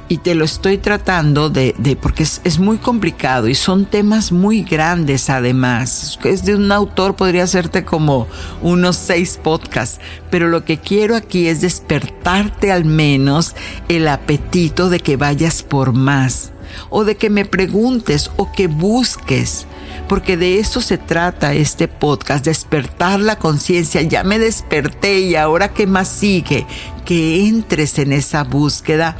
y 0.10 0.18
te 0.18 0.34
lo 0.34 0.44
estoy 0.44 0.80
tratando 0.80 1.52
de, 1.52 1.76
de 1.78 1.96
porque 1.96 2.24
es, 2.24 2.42
es, 2.44 2.58
muy 2.58 2.80
complicado 2.80 3.48
y 3.48 3.54
son 3.54 3.86
temas 3.86 4.32
muy 4.32 4.64
grandes 4.64 5.30
además. 5.30 6.20
Es 6.24 6.44
de 6.44 6.56
un 6.56 6.72
autor, 6.72 7.16
podría 7.16 7.44
hacerte 7.44 7.86
como 7.86 8.28
unos 8.64 8.96
seis 8.98 9.40
podcasts, 9.42 10.00
pero 10.32 10.50
lo 10.50 10.66
que 10.66 10.80
quiero 10.80 11.16
aquí 11.16 11.48
es 11.48 11.62
despertarte 11.62 12.72
al 12.72 12.86
menos 12.86 13.56
el 13.88 14.08
apetito 14.08 14.90
de 14.90 15.00
que 15.00 15.16
vayas 15.16 15.62
por 15.62 15.94
más 15.94 16.52
o 16.90 17.04
de 17.04 17.16
que 17.16 17.30
me 17.30 17.46
preguntes 17.46 18.32
o 18.36 18.52
que 18.52 18.68
busques. 18.68 19.68
Porque 20.08 20.38
de 20.38 20.60
eso 20.60 20.82
se 20.82 20.98
trata 20.98 21.54
este 21.54 21.88
podcast, 21.88 22.44
despertar 22.44 23.20
la 23.20 23.38
conciencia. 23.38 24.02
Ya 24.02 24.24
me 24.24 24.40
desperté 24.40 25.20
y 25.20 25.36
ahora 25.36 25.70
qué 25.70 25.86
más 25.86 26.08
sigue, 26.08 26.66
que 27.06 27.46
entres 27.46 28.00
en 28.00 28.14
esa 28.14 28.44
búsqueda 28.44 29.18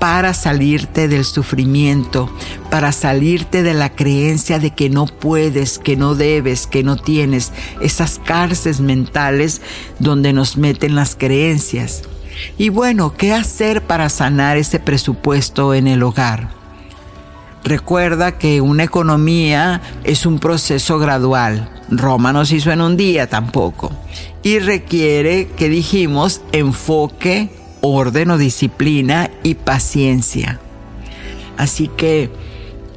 para 0.00 0.32
salirte 0.34 1.06
del 1.06 1.24
sufrimiento, 1.24 2.34
para 2.70 2.90
salirte 2.90 3.62
de 3.62 3.74
la 3.74 3.94
creencia 3.94 4.58
de 4.58 4.70
que 4.70 4.88
no 4.88 5.06
puedes, 5.06 5.78
que 5.78 5.94
no 5.94 6.14
debes, 6.14 6.66
que 6.66 6.82
no 6.82 6.96
tienes, 6.96 7.52
esas 7.80 8.18
cárceles 8.18 8.80
mentales 8.80 9.60
donde 9.98 10.32
nos 10.32 10.56
meten 10.56 10.96
las 10.96 11.14
creencias. 11.14 12.02
Y 12.56 12.70
bueno, 12.70 13.14
¿qué 13.14 13.34
hacer 13.34 13.82
para 13.82 14.08
sanar 14.08 14.56
ese 14.56 14.80
presupuesto 14.80 15.74
en 15.74 15.86
el 15.86 16.02
hogar? 16.02 16.48
Recuerda 17.62 18.38
que 18.38 18.62
una 18.62 18.84
economía 18.84 19.82
es 20.02 20.24
un 20.24 20.38
proceso 20.38 20.98
gradual. 20.98 21.68
Roma 21.90 22.32
no 22.32 22.46
se 22.46 22.56
hizo 22.56 22.72
en 22.72 22.80
un 22.80 22.96
día 22.96 23.28
tampoco. 23.28 23.92
Y 24.42 24.60
requiere, 24.60 25.48
que 25.48 25.68
dijimos, 25.68 26.40
enfoque, 26.52 27.50
orden 27.80 28.30
o 28.30 28.38
disciplina 28.38 29.30
y 29.42 29.54
paciencia. 29.54 30.60
Así 31.56 31.88
que 31.88 32.30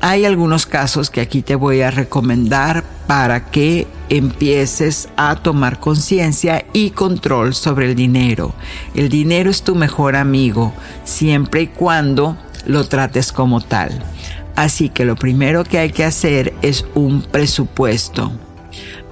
hay 0.02 0.26
algunos 0.26 0.66
casos 0.66 1.10
que 1.10 1.22
aquí 1.22 1.42
te 1.42 1.56
voy 1.56 1.82
a 1.82 1.92
recomendar 1.92 2.84
para 3.08 3.50
que 3.52 3.88
empieces 4.10 5.10
a 5.16 5.36
tomar 5.36 5.80
conciencia 5.80 6.66
y 6.74 6.92
control 6.92 7.54
sobre 7.54 7.88
el 7.88 7.96
dinero. 7.96 8.54
El 8.96 9.10
dinero 9.10 9.50
es 9.50 9.64
tu 9.64 9.76
mejor 9.76 10.16
amigo 10.16 10.74
siempre 11.04 11.62
y 11.62 11.68
cuando 11.68 12.38
lo 12.66 12.86
trates 12.88 13.32
como 13.32 13.62
tal. 13.62 14.04
Así 14.56 14.90
que 14.90 15.06
lo 15.06 15.16
primero 15.16 15.64
que 15.64 15.80
hay 15.80 15.92
que 15.92 16.04
hacer 16.04 16.54
es 16.62 16.86
un 16.94 17.22
presupuesto 17.22 18.32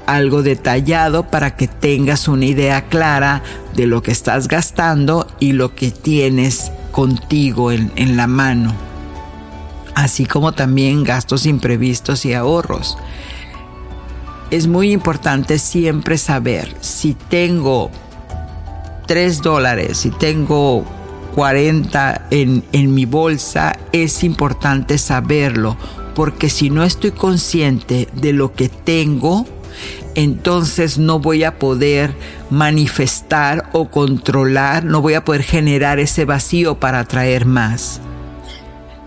algo 0.06 0.44
detallado 0.44 1.30
para 1.30 1.56
que 1.56 1.68
tengas 1.68 2.28
una 2.28 2.46
idea 2.46 2.86
clara 2.86 3.44
de 3.76 3.88
lo 3.88 4.02
que 4.02 4.12
estás 4.12 4.48
gastando 4.48 5.28
y 5.40 5.54
lo 5.54 5.76
que 5.76 5.92
tienes 5.92 6.72
contigo 6.92 7.72
en, 7.72 7.92
en 7.96 8.18
la 8.18 8.28
mano, 8.28 8.74
así 9.96 10.26
como 10.26 10.52
también 10.52 11.04
gastos 11.04 11.46
imprevistos 11.46 12.26
y 12.26 12.34
ahorros. 12.34 12.98
Es 14.50 14.68
muy 14.68 14.92
importante 14.92 15.60
siempre 15.60 16.18
saber 16.18 16.76
si 16.82 17.14
tengo 17.14 17.90
3 19.08 19.42
dólares, 19.42 19.98
si 19.98 20.10
tengo 20.10 20.86
40 21.36 22.28
en, 22.30 22.64
en 22.72 22.94
mi 22.94 23.06
bolsa, 23.06 23.78
es 23.92 24.24
importante 24.24 24.98
saberlo, 24.98 25.78
porque 26.14 26.50
si 26.50 26.70
no 26.70 26.84
estoy 26.84 27.12
consciente 27.12 28.10
de 28.14 28.34
lo 28.34 28.54
que 28.54 28.70
tengo, 28.70 29.46
entonces 30.16 30.98
no 30.98 31.20
voy 31.20 31.44
a 31.44 31.58
poder 31.58 32.14
manifestar 32.50 33.70
o 33.72 33.90
controlar, 33.90 34.84
no 34.84 35.02
voy 35.02 35.14
a 35.14 35.26
poder 35.26 35.44
generar 35.44 36.00
ese 36.00 36.26
vacío 36.26 36.80
para 36.80 37.00
atraer 37.00 37.46
más. 37.46 38.02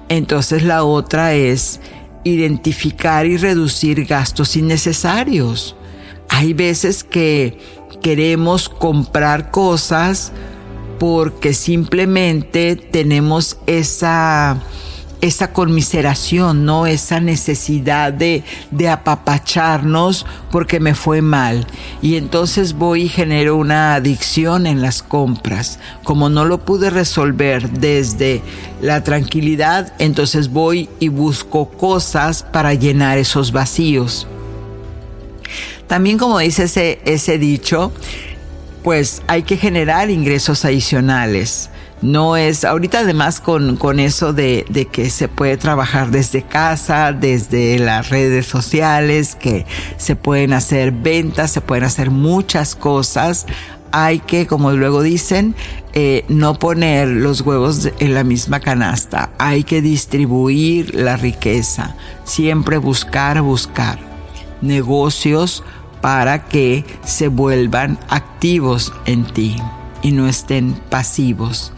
Entonces 0.09 0.63
la 0.63 0.85
otra 0.85 1.35
es 1.35 1.81
identificar 2.25 3.27
y 3.27 3.37
reducir 3.37 4.05
gastos 4.07 4.57
innecesarios. 4.57 5.77
Hay 6.29 6.53
veces 6.53 7.05
que 7.05 7.59
queremos 8.03 8.69
comprar 8.69 9.51
cosas 9.51 10.33
porque 10.99 11.53
simplemente 11.55 12.77
tenemos 12.77 13.59
esa 13.67 14.63
esa 15.21 15.53
conmiseración, 15.53 16.65
¿no? 16.65 16.87
Esa 16.87 17.21
necesidad 17.21 18.13
de, 18.13 18.45
de 18.71 18.89
apapacharnos 18.89 20.27
porque 20.51 20.81
me 20.81 20.95
fue 20.95 21.23
mal. 21.23 21.67
Y 22.03 22.17
entonces 22.17 22.75
voy 22.75 23.03
y 23.03 23.09
genero 23.09 23.57
una 23.57 23.95
adicción 23.95 24.67
en 24.67 24.83
las 24.83 25.03
compras. 25.03 25.79
Como 26.03 26.29
no 26.29 26.45
lo 26.45 26.65
pude 26.65 26.91
resolver 26.91 27.71
desde 27.71 28.43
la 28.81 29.03
tranquilidad, 29.03 29.93
entonces 29.99 30.51
voy 30.51 30.89
y 31.01 31.09
busco 31.09 31.71
cosas 31.71 32.43
para 32.43 32.75
llenar 32.75 33.19
esos 33.19 33.53
vacíos. 33.53 34.27
También 35.87 36.19
como 36.19 36.39
dice 36.39 36.65
ese, 36.65 37.01
ese 37.05 37.39
dicho, 37.39 37.93
pues 38.83 39.23
hay 39.27 39.43
que 39.43 39.57
generar 39.57 40.11
ingresos 40.11 40.65
adicionales 40.65 41.71
no 42.05 42.37
es, 42.37 42.67
ahorita 42.67 43.01
además 43.01 43.41
con, 43.41 43.77
con 43.77 43.99
eso 43.99 44.35
de, 44.35 44.67
de, 44.69 44.85
que 44.85 45.09
se 45.09 45.27
puede 45.27 45.57
trabajar 45.57 46.11
desde 46.11 46.43
casa, 46.43 47.13
desde 47.13 47.79
las 47.79 48.11
redes 48.11 48.47
sociales, 48.47 49.35
que 49.35 49.65
se 49.97 50.15
pueden 50.15 50.53
hacer 50.53 50.93
ventas, 50.93 51.51
se 51.51 51.63
pueden 51.63 51.85
hacer 51.85 52.11
muchas 52.11 52.77
cosas. 52.77 53.47
Hay 53.91 54.19
que, 54.19 54.47
como 54.47 54.73
luego 54.73 55.01
dicen, 55.01 55.55
eh, 55.95 56.27
no 56.29 56.59
poner 56.59 57.09
los 57.09 57.41
huevos 57.41 57.89
en 57.99 58.13
la 58.13 58.23
misma 58.23 58.61
canasta. 58.61 59.31
Hay 59.39 59.65
que 59.65 59.81
distribuir 59.81 60.95
la 60.95 61.17
riqueza. 61.17 61.97
Siempre 62.25 62.77
buscar, 62.77 63.41
buscar 63.41 63.99
negocios 64.61 65.65
para 66.03 66.45
que 66.45 66.85
se 67.03 67.29
vuelvan 67.29 67.99
activos 68.11 68.93
en 69.07 69.25
ti 69.25 69.57
y 70.03 70.13
no 70.13 70.29
estén 70.29 70.75
pasivos 70.91 71.73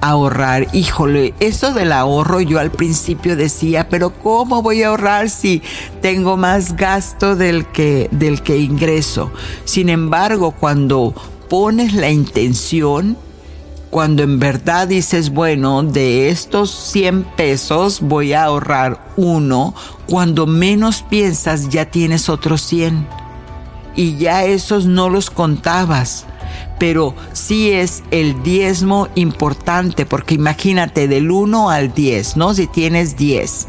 ahorrar. 0.00 0.68
Híjole, 0.72 1.34
eso 1.40 1.72
del 1.72 1.92
ahorro 1.92 2.40
yo 2.40 2.58
al 2.58 2.70
principio 2.70 3.36
decía, 3.36 3.88
pero 3.88 4.10
¿cómo 4.10 4.62
voy 4.62 4.82
a 4.82 4.88
ahorrar 4.88 5.30
si 5.30 5.62
tengo 6.00 6.36
más 6.36 6.76
gasto 6.76 7.36
del 7.36 7.66
que, 7.66 8.08
del 8.12 8.42
que 8.42 8.58
ingreso? 8.58 9.30
Sin 9.64 9.88
embargo, 9.88 10.52
cuando 10.52 11.14
pones 11.48 11.94
la 11.94 12.10
intención, 12.10 13.16
cuando 13.90 14.22
en 14.22 14.38
verdad 14.38 14.88
dices, 14.88 15.30
bueno, 15.30 15.82
de 15.82 16.28
estos 16.28 16.70
100 16.70 17.24
pesos 17.36 18.00
voy 18.00 18.34
a 18.34 18.44
ahorrar 18.44 19.12
uno, 19.16 19.74
cuando 20.06 20.46
menos 20.46 21.02
piensas 21.02 21.68
ya 21.70 21.86
tienes 21.86 22.28
otros 22.28 22.60
100 22.62 23.06
y 23.96 24.16
ya 24.16 24.44
esos 24.44 24.86
no 24.86 25.08
los 25.08 25.30
contabas 25.30 26.27
pero 26.78 27.14
sí 27.32 27.70
es 27.70 28.02
el 28.10 28.42
diezmo 28.42 29.08
importante, 29.14 30.06
porque 30.06 30.34
imagínate 30.34 31.08
del 31.08 31.30
1 31.30 31.70
al 31.70 31.92
10, 31.92 32.36
¿no? 32.36 32.54
Si 32.54 32.66
tienes 32.66 33.16
10 33.16 33.66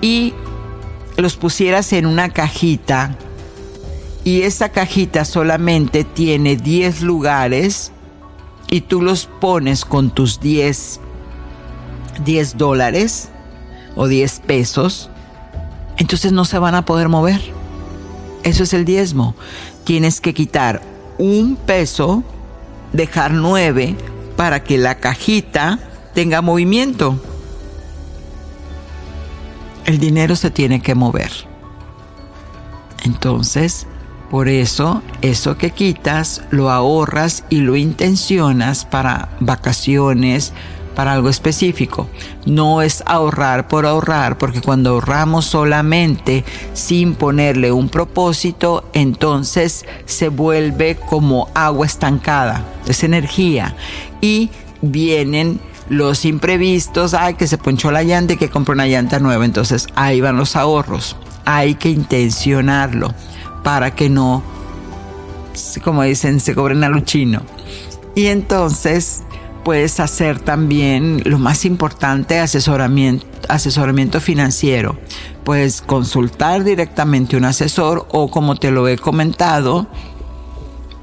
y 0.00 0.34
los 1.16 1.36
pusieras 1.36 1.92
en 1.92 2.06
una 2.06 2.30
cajita 2.30 3.16
y 4.24 4.42
esa 4.42 4.70
cajita 4.70 5.24
solamente 5.24 6.04
tiene 6.04 6.56
10 6.56 7.02
lugares 7.02 7.92
y 8.70 8.82
tú 8.82 9.02
los 9.02 9.26
pones 9.26 9.84
con 9.84 10.10
tus 10.10 10.40
10, 10.40 11.00
10 12.24 12.56
dólares 12.56 13.28
o 13.96 14.08
10 14.08 14.40
pesos, 14.40 15.10
entonces 15.96 16.32
no 16.32 16.44
se 16.44 16.58
van 16.58 16.74
a 16.74 16.84
poder 16.84 17.08
mover. 17.08 17.40
Eso 18.42 18.64
es 18.64 18.72
el 18.72 18.84
diezmo. 18.84 19.36
Tienes 19.84 20.20
que 20.20 20.34
quitar 20.34 20.82
un 21.22 21.54
peso, 21.54 22.24
dejar 22.92 23.30
nueve 23.30 23.94
para 24.36 24.64
que 24.64 24.76
la 24.76 24.96
cajita 24.96 25.78
tenga 26.14 26.42
movimiento. 26.42 27.16
El 29.84 30.00
dinero 30.00 30.34
se 30.34 30.50
tiene 30.50 30.82
que 30.82 30.96
mover. 30.96 31.30
Entonces, 33.04 33.86
por 34.32 34.48
eso, 34.48 35.00
eso 35.20 35.56
que 35.56 35.70
quitas 35.70 36.42
lo 36.50 36.70
ahorras 36.72 37.44
y 37.50 37.60
lo 37.60 37.76
intencionas 37.76 38.84
para 38.84 39.28
vacaciones, 39.38 40.52
para 40.94 41.12
algo 41.12 41.28
específico. 41.28 42.08
No 42.46 42.82
es 42.82 43.02
ahorrar 43.06 43.68
por 43.68 43.86
ahorrar, 43.86 44.38
porque 44.38 44.60
cuando 44.60 44.90
ahorramos 44.90 45.46
solamente 45.46 46.44
sin 46.72 47.14
ponerle 47.14 47.72
un 47.72 47.88
propósito, 47.88 48.84
entonces 48.92 49.84
se 50.04 50.28
vuelve 50.28 50.96
como 50.96 51.48
agua 51.54 51.86
estancada, 51.86 52.64
es 52.86 53.04
energía. 53.04 53.74
Y 54.20 54.50
vienen 54.80 55.60
los 55.88 56.24
imprevistos, 56.24 57.14
ay, 57.14 57.34
que 57.34 57.46
se 57.46 57.58
ponchó 57.58 57.90
la 57.90 58.02
llanta 58.02 58.34
y 58.34 58.36
que 58.36 58.50
compró 58.50 58.74
una 58.74 58.86
llanta 58.86 59.18
nueva. 59.18 59.44
Entonces 59.44 59.86
ahí 59.94 60.20
van 60.20 60.36
los 60.36 60.56
ahorros. 60.56 61.16
Hay 61.44 61.74
que 61.74 61.90
intencionarlo 61.90 63.12
para 63.62 63.94
que 63.94 64.08
no, 64.08 64.42
como 65.84 66.02
dicen, 66.02 66.40
se 66.40 66.54
cobren 66.54 66.84
a 66.84 67.04
chino. 67.04 67.42
Y 68.14 68.26
entonces 68.26 69.22
puedes 69.64 70.00
hacer 70.00 70.40
también 70.40 71.22
lo 71.24 71.38
más 71.38 71.64
importante, 71.64 72.38
asesoramiento, 72.38 73.26
asesoramiento 73.48 74.20
financiero. 74.20 74.98
Puedes 75.44 75.82
consultar 75.82 76.64
directamente 76.64 77.36
un 77.36 77.44
asesor 77.44 78.06
o 78.10 78.30
como 78.30 78.56
te 78.56 78.70
lo 78.70 78.88
he 78.88 78.98
comentado, 78.98 79.88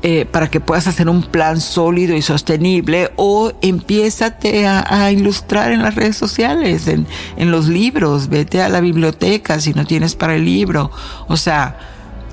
eh, 0.02 0.26
para 0.26 0.50
que 0.50 0.62
puedas 0.62 0.88
hacer 0.88 1.10
un 1.10 1.24
plan 1.24 1.60
sólido 1.60 2.16
y 2.16 2.22
sostenible 2.22 3.12
o 3.18 3.52
empiézate 3.62 4.66
a, 4.66 5.12
ilustrar 5.12 5.74
en 5.74 5.82
las 5.82 5.96
redes 5.96 6.16
sociales, 6.16 6.88
en, 6.88 7.06
en 7.36 7.52
los 7.52 7.68
libros, 7.68 8.30
vete 8.30 8.62
a 8.62 8.70
la 8.70 8.80
biblioteca 8.80 9.60
si 9.60 9.74
no 9.74 9.86
tienes 9.86 10.16
para 10.16 10.36
el 10.36 10.46
libro. 10.46 10.90
O 11.28 11.36
sea, 11.36 11.78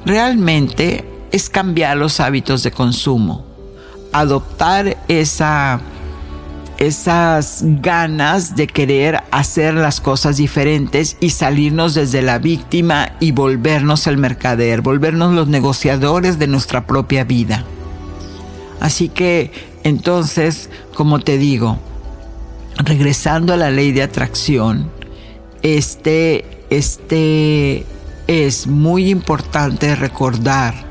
realmente 0.04 1.04
es 1.32 1.50
cambiar 1.50 1.96
los 1.96 2.20
hábitos 2.20 2.62
de 2.62 2.70
consumo, 2.70 3.44
adoptar 4.12 4.98
esa 5.08 5.80
esas 6.78 7.60
ganas 7.62 8.56
de 8.56 8.66
querer 8.66 9.22
hacer 9.30 9.74
las 9.74 10.00
cosas 10.00 10.36
diferentes 10.36 11.16
y 11.20 11.30
salirnos 11.30 11.94
desde 11.94 12.22
la 12.22 12.38
víctima 12.38 13.12
y 13.20 13.32
volvernos 13.32 14.06
el 14.06 14.18
mercader, 14.18 14.82
volvernos 14.82 15.32
los 15.32 15.48
negociadores 15.48 16.38
de 16.38 16.46
nuestra 16.46 16.86
propia 16.86 17.24
vida. 17.24 17.64
Así 18.80 19.08
que 19.08 19.52
entonces, 19.84 20.70
como 20.94 21.20
te 21.20 21.38
digo, 21.38 21.78
regresando 22.76 23.52
a 23.52 23.56
la 23.56 23.70
ley 23.70 23.92
de 23.92 24.02
atracción, 24.02 24.90
este, 25.62 26.44
este 26.70 27.86
es 28.26 28.66
muy 28.66 29.10
importante 29.10 29.94
recordar 29.94 30.85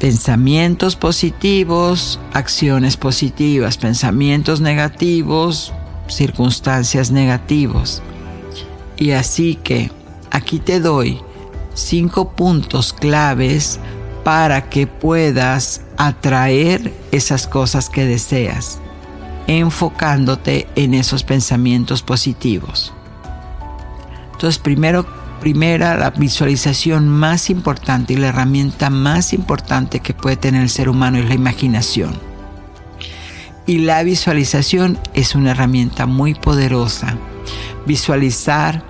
Pensamientos 0.00 0.96
positivos, 0.96 2.18
acciones 2.32 2.96
positivas. 2.96 3.76
Pensamientos 3.76 4.62
negativos, 4.62 5.74
circunstancias 6.08 7.10
negativos. 7.10 8.00
Y 8.96 9.10
así 9.10 9.56
que 9.56 9.92
aquí 10.30 10.58
te 10.58 10.80
doy 10.80 11.20
cinco 11.74 12.30
puntos 12.30 12.94
claves 12.94 13.78
para 14.24 14.70
que 14.70 14.86
puedas 14.86 15.82
atraer 15.98 16.94
esas 17.12 17.46
cosas 17.46 17.90
que 17.90 18.06
deseas, 18.06 18.78
enfocándote 19.48 20.66
en 20.76 20.94
esos 20.94 21.24
pensamientos 21.24 22.00
positivos. 22.00 22.94
Entonces, 24.32 24.58
primero 24.58 25.04
primera, 25.40 25.96
la 25.96 26.10
visualización 26.10 27.08
más 27.08 27.50
importante 27.50 28.12
y 28.12 28.16
la 28.16 28.28
herramienta 28.28 28.90
más 28.90 29.32
importante 29.32 30.00
que 30.00 30.14
puede 30.14 30.36
tener 30.36 30.62
el 30.62 30.70
ser 30.70 30.88
humano 30.88 31.18
es 31.18 31.28
la 31.28 31.34
imaginación. 31.34 32.12
Y 33.66 33.78
la 33.78 34.02
visualización 34.02 34.98
es 35.14 35.34
una 35.34 35.52
herramienta 35.52 36.06
muy 36.06 36.34
poderosa. 36.34 37.16
Visualizar 37.86 38.84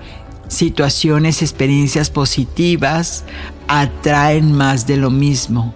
situaciones, 0.47 1.41
experiencias 1.41 2.09
positivas 2.09 3.23
atraen 3.67 4.51
más 4.53 4.85
de 4.85 4.97
lo 4.97 5.09
mismo. 5.09 5.73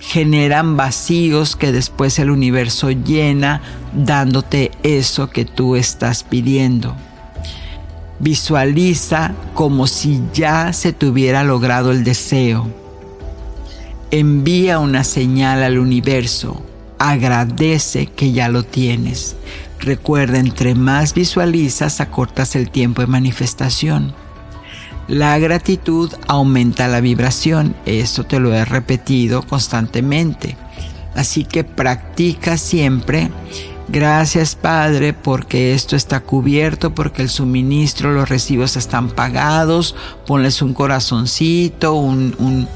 Generan 0.00 0.76
vacíos 0.76 1.56
que 1.56 1.72
después 1.72 2.18
el 2.18 2.30
universo 2.30 2.90
llena 2.90 3.62
dándote 3.92 4.70
eso 4.82 5.30
que 5.30 5.44
tú 5.44 5.76
estás 5.76 6.24
pidiendo. 6.24 6.96
Visualiza 8.20 9.32
como 9.54 9.86
si 9.86 10.20
ya 10.32 10.72
se 10.72 10.92
tuviera 10.92 11.44
logrado 11.44 11.92
el 11.92 12.02
deseo. 12.02 12.68
Envía 14.10 14.78
una 14.78 15.04
señal 15.04 15.62
al 15.62 15.78
universo. 15.78 16.62
Agradece 16.98 18.06
que 18.06 18.32
ya 18.32 18.48
lo 18.48 18.64
tienes. 18.64 19.36
Recuerda, 19.78 20.38
entre 20.38 20.74
más 20.74 21.14
visualizas, 21.14 22.00
acortas 22.00 22.56
el 22.56 22.70
tiempo 22.70 23.02
de 23.02 23.06
manifestación. 23.06 24.14
La 25.06 25.38
gratitud 25.38 26.12
aumenta 26.26 26.88
la 26.88 27.00
vibración. 27.00 27.76
Eso 27.86 28.24
te 28.24 28.40
lo 28.40 28.52
he 28.52 28.64
repetido 28.64 29.42
constantemente. 29.42 30.56
Así 31.14 31.44
que 31.44 31.64
practica 31.64 32.58
siempre 32.58 33.30
Gracias 33.90 34.54
Padre 34.54 35.14
porque 35.14 35.72
esto 35.72 35.96
está 35.96 36.20
cubierto, 36.20 36.94
porque 36.94 37.22
el 37.22 37.30
suministro, 37.30 38.12
los 38.12 38.28
recibos 38.28 38.76
están 38.76 39.08
pagados. 39.08 39.94
Ponles 40.26 40.60
un 40.60 40.74
corazoncito, 40.74 41.94
un, 41.94 42.68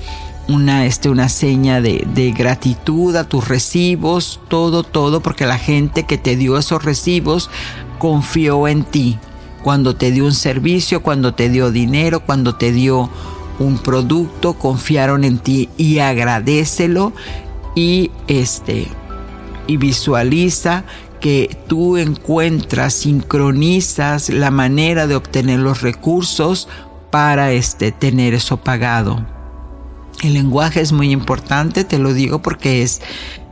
una, 0.49 0.87
este, 0.87 1.11
una 1.11 1.29
seña 1.29 1.83
de, 1.83 2.07
de 2.15 2.33
gratitud 2.33 3.15
a 3.17 3.25
tus 3.25 3.47
recibos, 3.47 4.41
todo, 4.49 4.85
todo, 4.85 5.21
porque 5.21 5.45
la 5.45 5.59
gente 5.59 6.05
que 6.05 6.17
te 6.17 6.35
dio 6.35 6.57
esos 6.57 6.83
recibos 6.83 7.51
confió 7.99 8.67
en 8.67 8.85
ti. 8.85 9.19
Cuando 9.63 9.95
te 9.95 10.13
dio 10.13 10.25
un 10.25 10.35
servicio, 10.35 11.03
cuando 11.03 11.35
te 11.35 11.51
dio 11.51 11.71
dinero, 11.71 12.21
cuando 12.21 12.55
te 12.55 12.73
dio 12.73 13.11
un 13.59 13.79
producto, 13.79 14.55
confiaron 14.55 15.25
en 15.25 15.39
ti 15.39 15.69
y 15.77 15.99
agradecelo 15.99 17.13
y 17.75 18.11
este 18.29 18.89
y 19.67 19.77
visualiza 19.77 20.85
que 21.21 21.57
tú 21.69 21.97
encuentras, 21.97 22.95
sincronizas 22.95 24.29
la 24.29 24.51
manera 24.51 25.07
de 25.07 25.15
obtener 25.15 25.61
los 25.61 25.81
recursos 25.81 26.69
para 27.11 27.53
este, 27.53 27.93
tener 27.93 28.35
eso 28.35 28.57
pagado. 28.57 29.25
El 30.23 30.35
lenguaje 30.35 30.81
es 30.81 30.93
muy 30.93 31.11
importante, 31.11 31.85
te 31.85 31.99
lo 31.99 32.13
digo 32.13 32.43
porque 32.43 32.83
es 32.83 33.01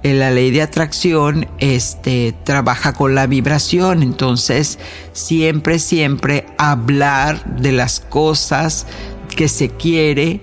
eh, 0.02 0.14
la 0.14 0.30
ley 0.30 0.50
de 0.50 0.62
atracción 0.62 1.46
este 1.58 2.34
trabaja 2.44 2.92
con 2.92 3.14
la 3.14 3.26
vibración, 3.26 4.02
entonces 4.02 4.78
siempre 5.12 5.78
siempre 5.78 6.46
hablar 6.58 7.56
de 7.56 7.72
las 7.72 8.00
cosas 8.00 8.86
que 9.36 9.46
se 9.46 9.68
quiere 9.68 10.40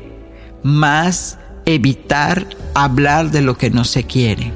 más 0.63 1.39
evitar 1.65 2.47
hablar 2.73 3.31
de 3.31 3.41
lo 3.41 3.57
que 3.57 3.69
no 3.69 3.83
se 3.83 4.03
quiere. 4.03 4.53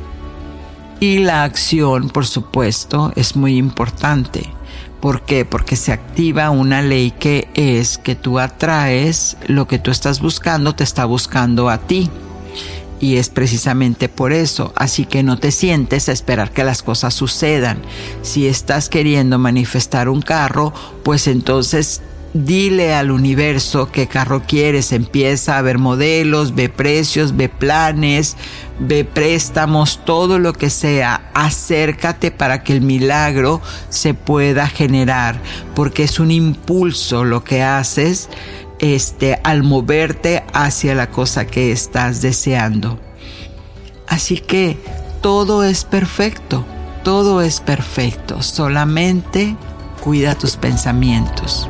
Y 1.02 1.18
la 1.18 1.44
acción, 1.44 2.10
por 2.12 2.28
supuesto, 2.28 3.12
es 3.16 3.36
muy 3.36 3.58
importante. 3.58 4.54
¿Por 5.00 5.24
qué? 5.24 5.46
Porque 5.46 5.76
se 5.76 5.92
activa 5.92 6.52
una 6.52 6.84
ley 6.84 7.10
que 7.10 7.50
es 7.56 7.98
que 7.98 8.14
tú 8.14 8.38
atraes 8.38 9.36
lo 9.48 9.68
que 9.68 9.80
tú 9.80 9.90
estás 9.90 10.22
buscando, 10.22 10.76
te 10.76 10.84
está 10.84 11.06
buscando 11.06 11.70
a 11.70 11.80
ti. 11.80 12.12
Y 13.00 13.16
es 13.16 13.30
precisamente 13.30 14.10
por 14.10 14.32
eso. 14.32 14.74
Así 14.76 15.06
que 15.06 15.24
no 15.24 15.40
te 15.40 15.52
sientes 15.52 16.08
a 16.08 16.12
esperar 16.12 16.52
que 16.52 16.64
las 16.64 16.84
cosas 16.84 17.16
sucedan. 17.16 17.82
Si 18.22 18.46
estás 18.46 18.88
queriendo 18.88 19.40
manifestar 19.40 20.08
un 20.08 20.22
carro, 20.22 20.72
pues 21.02 21.26
entonces 21.26 22.04
Dile 22.34 22.94
al 22.94 23.12
universo 23.12 23.92
qué 23.92 24.08
carro 24.08 24.44
quieres, 24.48 24.94
empieza 24.94 25.58
a 25.58 25.62
ver 25.62 25.80
modelos, 25.80 26.56
ve 26.56 26.70
precios, 26.70 27.36
ve 27.36 27.50
planes, 27.50 28.38
ve 28.80 29.04
préstamos, 29.04 30.06
todo 30.06 30.40
lo 30.40 30.54
que 30.54 30.70
sea. 30.70 31.30
Acércate 31.34 32.32
para 32.32 32.64
que 32.64 32.72
el 32.72 32.82
milagro 32.82 33.62
se 33.90 34.14
pueda 34.14 34.68
generar, 34.68 35.42
porque 35.76 36.04
es 36.04 36.22
un 36.22 36.32
impulso 36.32 37.26
lo 37.26 37.44
que 37.44 37.64
haces 37.64 38.30
este, 38.80 39.38
al 39.44 39.64
moverte 39.64 40.44
hacia 40.54 40.96
la 40.96 41.10
cosa 41.10 41.46
que 41.46 41.74
estás 41.74 42.22
deseando. 42.22 42.98
Así 44.08 44.38
que 44.38 44.78
todo 45.22 45.66
es 45.66 45.84
perfecto, 45.84 46.66
todo 47.04 47.42
es 47.42 47.60
perfecto, 47.60 48.42
solamente 48.42 49.58
cuida 50.02 50.36
tus 50.36 50.56
pensamientos. 50.56 51.70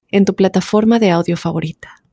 en 0.11 0.25
tu 0.25 0.35
plataforma 0.35 0.99
de 0.99 1.11
audio 1.11 1.37
favorita. 1.37 2.03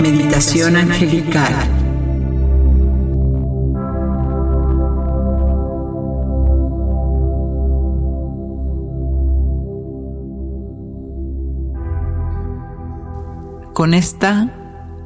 Meditación 0.00 0.76
angelical. 0.76 1.54
Con 13.74 13.94
esta 13.94 14.52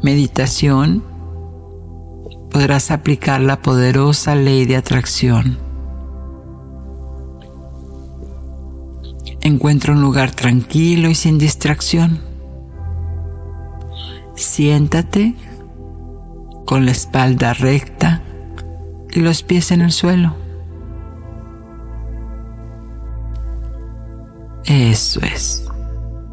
meditación 0.03 1.05
podrás 2.51 2.91
aplicar 2.91 3.41
la 3.41 3.61
poderosa 3.61 4.35
ley 4.35 4.65
de 4.65 4.77
atracción 4.77 5.72
Encuentra 9.43 9.93
un 9.93 10.01
lugar 10.01 10.31
tranquilo 10.31 11.11
y 11.11 11.17
sin 11.17 11.37
distracción. 11.37 12.21
Siéntate 14.37 15.35
con 16.65 16.87
la 16.87 16.93
espalda 16.93 17.53
recta 17.53 18.23
y 19.11 19.21
los 19.21 19.43
pies 19.43 19.73
en 19.73 19.81
el 19.81 19.91
suelo. 19.91 20.37
Eso 24.65 25.21
es. 25.21 25.65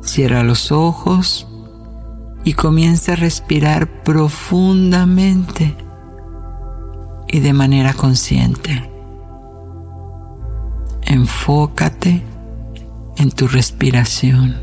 Cierra 0.02 0.44
los 0.44 0.72
ojos 0.72 1.48
y 2.44 2.54
comienza 2.54 3.14
a 3.14 3.16
respirar 3.16 4.04
profundamente 4.04 5.76
y 7.28 7.40
de 7.40 7.54
manera 7.54 7.94
consciente. 7.94 8.88
Enfócate 11.02 12.24
en 13.20 13.32
tu 13.32 13.48
respiración. 13.50 14.56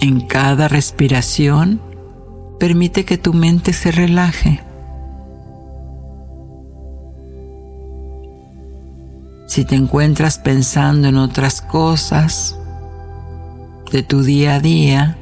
En 0.00 0.20
cada 0.20 0.66
respiración, 0.66 1.80
permite 2.58 3.04
que 3.04 3.18
tu 3.18 3.32
mente 3.32 3.72
se 3.72 3.92
relaje. 3.92 4.60
Si 9.46 9.64
te 9.64 9.76
encuentras 9.76 10.38
pensando 10.38 11.08
en 11.08 11.16
otras 11.16 11.62
cosas 11.62 12.58
de 13.92 14.02
tu 14.02 14.22
día 14.22 14.56
a 14.56 14.60
día, 14.60 15.18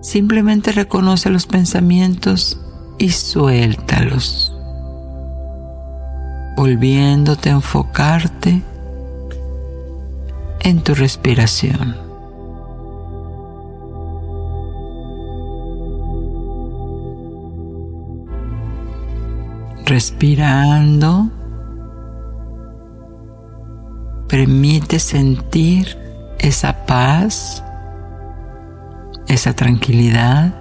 simplemente 0.00 0.70
reconoce 0.72 1.28
los 1.28 1.46
pensamientos 1.46 2.60
y 3.00 3.08
suéltalos, 3.08 4.54
volviéndote 6.54 7.48
a 7.48 7.54
enfocarte 7.54 8.62
en 10.60 10.82
tu 10.82 10.94
respiración. 10.94 11.96
Respirando, 19.86 21.30
permite 24.28 24.98
sentir 24.98 25.96
esa 26.38 26.84
paz, 26.84 27.64
esa 29.26 29.54
tranquilidad 29.54 30.59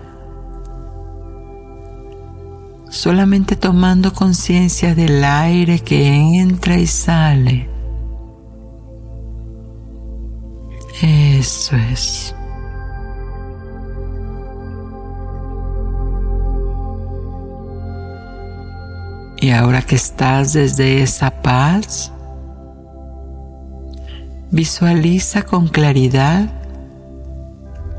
solamente 2.90 3.56
tomando 3.56 4.14
conciencia 4.14 4.96
del 4.96 5.24
aire 5.24 5.80
que 5.80 6.08
entra 6.40 6.78
y 6.78 6.88
sale. 6.88 7.70
Eso 11.02 11.76
es. 11.76 12.36
Y 19.42 19.52
ahora 19.52 19.82
que 19.82 19.96
estás 19.96 20.52
desde 20.52 21.02
esa 21.02 21.42
paz, 21.42 22.12
visualiza 24.52 25.44
con 25.44 25.70
claridad 25.70 26.50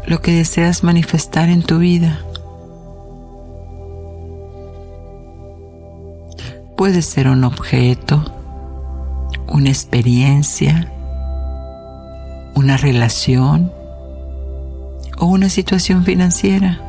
lo 0.07 0.21
que 0.21 0.33
deseas 0.33 0.85
manifestar 0.85 1.49
en 1.49 1.63
tu 1.63 1.79
vida. 1.79 2.21
Puede 6.81 7.03
ser 7.03 7.29
un 7.29 7.45
objeto, 7.45 8.25
una 9.49 9.69
experiencia, 9.69 10.91
una 12.55 12.79
relación 12.79 13.71
o 15.19 15.27
una 15.27 15.51
situación 15.51 16.05
financiera. 16.05 16.81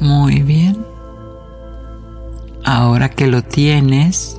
Muy 0.00 0.42
bien. 0.42 0.76
Ahora 2.66 3.08
que 3.08 3.28
lo 3.28 3.40
tienes, 3.40 4.38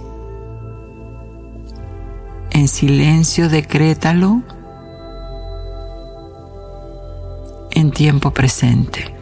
en 2.51 2.67
silencio 2.67 3.49
decrétalo 3.49 4.43
en 7.76 7.91
tiempo 7.91 8.32
presente. 8.32 9.13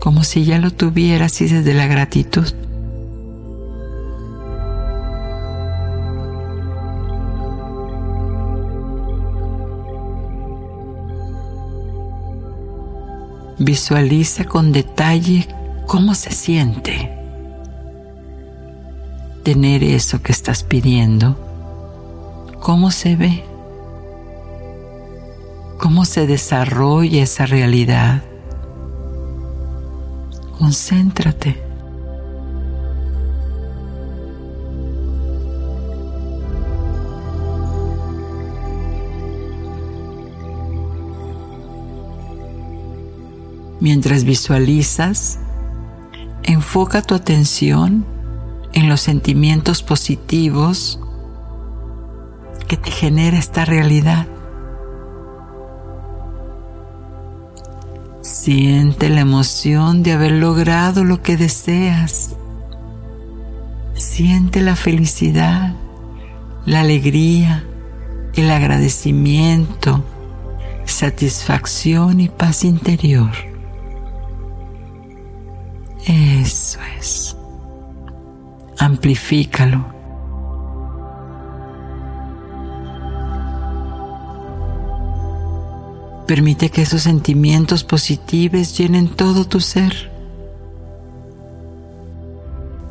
Como 0.00 0.22
si 0.22 0.44
ya 0.44 0.58
lo 0.58 0.70
tuvieras 0.70 1.40
y 1.40 1.48
desde 1.48 1.74
la 1.74 1.86
gratitud. 1.86 2.46
Visualiza 13.58 14.44
con 14.44 14.72
detalle 14.72 15.48
cómo 15.86 16.14
se 16.14 16.30
siente 16.30 17.14
tener 19.44 19.84
eso 19.84 20.22
que 20.22 20.32
estás 20.32 20.64
pidiendo, 20.64 21.36
cómo 22.60 22.90
se 22.90 23.14
ve, 23.14 23.44
cómo 25.84 26.06
se 26.06 26.26
desarrolla 26.26 27.22
esa 27.22 27.44
realidad. 27.44 28.22
Concéntrate. 30.58 31.62
Mientras 43.78 44.24
visualizas, 44.24 45.38
enfoca 46.44 47.02
tu 47.02 47.14
atención 47.14 48.06
en 48.72 48.88
los 48.88 49.02
sentimientos 49.02 49.82
positivos 49.82 50.98
que 52.68 52.78
te 52.78 52.90
genera 52.90 53.36
esta 53.36 53.66
realidad. 53.66 54.26
Siente 58.44 59.08
la 59.08 59.22
emoción 59.22 60.02
de 60.02 60.12
haber 60.12 60.32
logrado 60.32 61.02
lo 61.02 61.22
que 61.22 61.38
deseas. 61.38 62.36
Siente 63.94 64.60
la 64.60 64.76
felicidad, 64.76 65.74
la 66.66 66.80
alegría, 66.80 67.64
el 68.34 68.50
agradecimiento, 68.50 70.04
satisfacción 70.84 72.20
y 72.20 72.28
paz 72.28 72.64
interior. 72.64 73.30
Eso 76.04 76.80
es. 76.98 77.34
Amplifícalo. 78.76 79.93
Permite 86.26 86.70
que 86.70 86.82
esos 86.82 87.02
sentimientos 87.02 87.84
positivos 87.84 88.76
llenen 88.76 89.08
todo 89.08 89.44
tu 89.44 89.60
ser. 89.60 90.10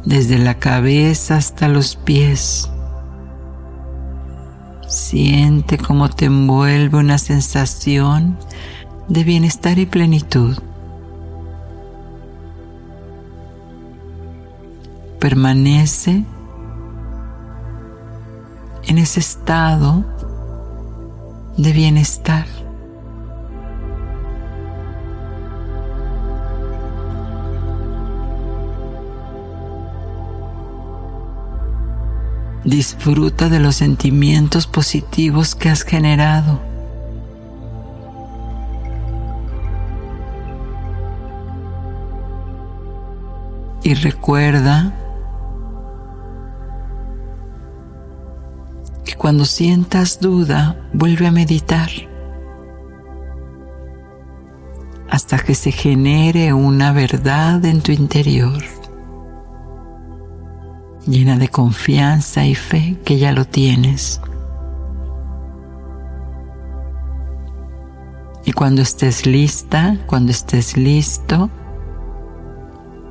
Desde 0.05 0.37
la 0.37 0.59
cabeza 0.59 1.37
hasta 1.37 1.67
los 1.67 1.95
pies. 1.95 2.69
Siente 4.87 5.77
cómo 5.77 6.09
te 6.09 6.25
envuelve 6.25 6.97
una 6.97 7.17
sensación 7.17 8.37
de 9.07 9.23
bienestar 9.23 9.79
y 9.79 9.85
plenitud. 9.85 10.57
permanece 15.23 16.25
en 18.85 18.97
ese 18.97 19.21
estado 19.21 20.03
de 21.55 21.71
bienestar. 21.71 22.45
Disfruta 32.63 33.49
de 33.49 33.59
los 33.59 33.75
sentimientos 33.75 34.67
positivos 34.67 35.55
que 35.55 35.69
has 35.69 35.83
generado. 35.83 36.61
Y 43.83 43.95
recuerda 43.95 44.93
Cuando 49.23 49.45
sientas 49.45 50.19
duda, 50.19 50.75
vuelve 50.91 51.27
a 51.27 51.31
meditar 51.31 51.89
hasta 55.09 55.39
que 55.39 55.55
se 55.55 55.71
genere 55.71 56.51
una 56.51 56.91
verdad 56.91 57.63
en 57.63 57.79
tu 57.79 57.93
interior, 57.93 58.61
llena 61.07 61.37
de 61.37 61.49
confianza 61.49 62.45
y 62.45 62.55
fe 62.55 62.97
que 63.03 63.17
ya 63.17 63.31
lo 63.31 63.45
tienes. 63.45 64.21
Y 68.45 68.51
cuando 68.51 68.81
estés 68.81 69.25
lista, 69.25 69.97
cuando 70.07 70.31
estés 70.31 70.75
listo, 70.75 71.49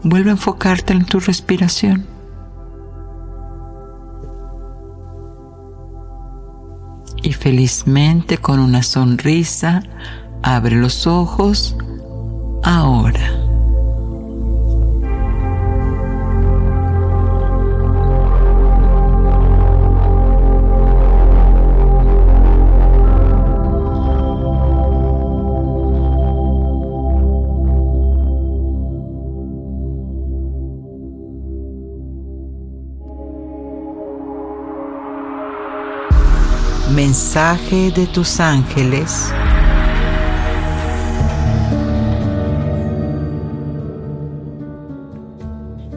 vuelve 0.03 0.31
a 0.31 0.33
enfocarte 0.33 0.93
en 0.93 1.05
tu 1.05 1.21
respiración. 1.21 2.13
y 7.23 7.33
felizmente 7.33 8.39
con 8.39 8.59
una 8.59 8.83
sonrisa 8.83 9.83
abre 10.43 10.77
los 10.77 11.07
ojos 11.07 11.77
ahora. 12.65 13.42
Mensaje 37.23 37.93
de 37.93 38.09
tus 38.09 38.41
ángeles. 38.41 39.33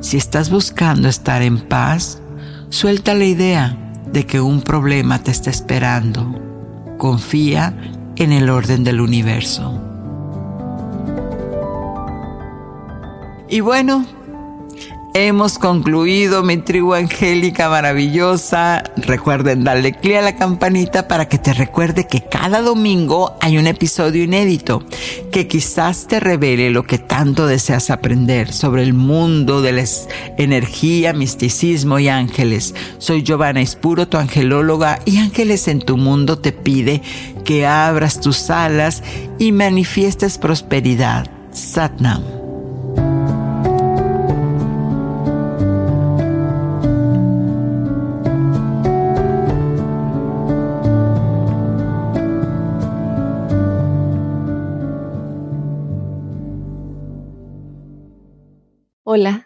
Si 0.01 0.17
estás 0.17 0.51
buscando 0.51 1.09
estar 1.09 1.41
en 1.41 1.67
paz, 1.67 2.21
suelta 2.69 3.15
la 3.15 3.26
idea 3.26 3.76
de 4.05 4.28
que 4.28 4.39
un 4.39 4.61
problema 4.61 5.17
te 5.17 5.32
está 5.32 5.49
esperando. 5.49 6.32
Confía 6.99 7.76
en 8.17 8.32
el 8.32 8.51
orden 8.51 8.84
del 8.84 9.01
universo. 9.01 9.82
Y 13.49 13.61
bueno, 13.61 14.05
Hemos 15.18 15.57
concluido 15.59 16.43
mi 16.43 16.57
tribu 16.57 16.93
angélica 16.93 17.70
maravillosa. 17.70 18.84
Recuerden 18.97 19.63
darle 19.63 19.93
clic 19.93 20.18
a 20.18 20.22
la 20.22 20.36
campanita 20.36 21.07
para 21.07 21.30
que 21.30 21.38
te 21.38 21.53
recuerde 21.53 22.05
que 22.05 22.26
cada 22.26 22.59
domingo 22.61 23.38
hay 23.39 23.57
un 23.57 23.66
episodio 23.66 24.26
inédito 24.26 24.84
que 25.32 25.47
quizás 25.47 26.07
te 26.07 26.20
revele 26.20 26.70
lo 26.70 26.84
que 26.84 26.97
tanto 26.97 27.47
deseas 27.47 27.91
aprender 27.91 28.51
sobre 28.51 28.84
el 28.84 28.93
mundo 28.93 29.61
de 29.61 29.72
la 29.72 29.86
energía, 30.38 31.13
misticismo 31.13 31.97
y 31.97 32.09
ángeles. 32.09 32.76
Soy 32.97 33.24
Giovanna 33.24 33.61
Espuro, 33.61 34.09
tu 34.09 34.18
angelóloga, 34.18 34.99
y 35.05 35.20
Ángeles 35.20 35.70
en 35.70 35.80
tu 35.80 35.95
mundo 35.95 36.39
te 36.39 36.51
pide 36.51 37.01
que 37.45 37.66
abras 37.66 38.20
tus 38.20 38.49
alas 38.49 39.01
y 39.39 39.53
manifiestes 39.53 40.38
prosperidad. 40.38 41.32
Satnam. 41.53 42.44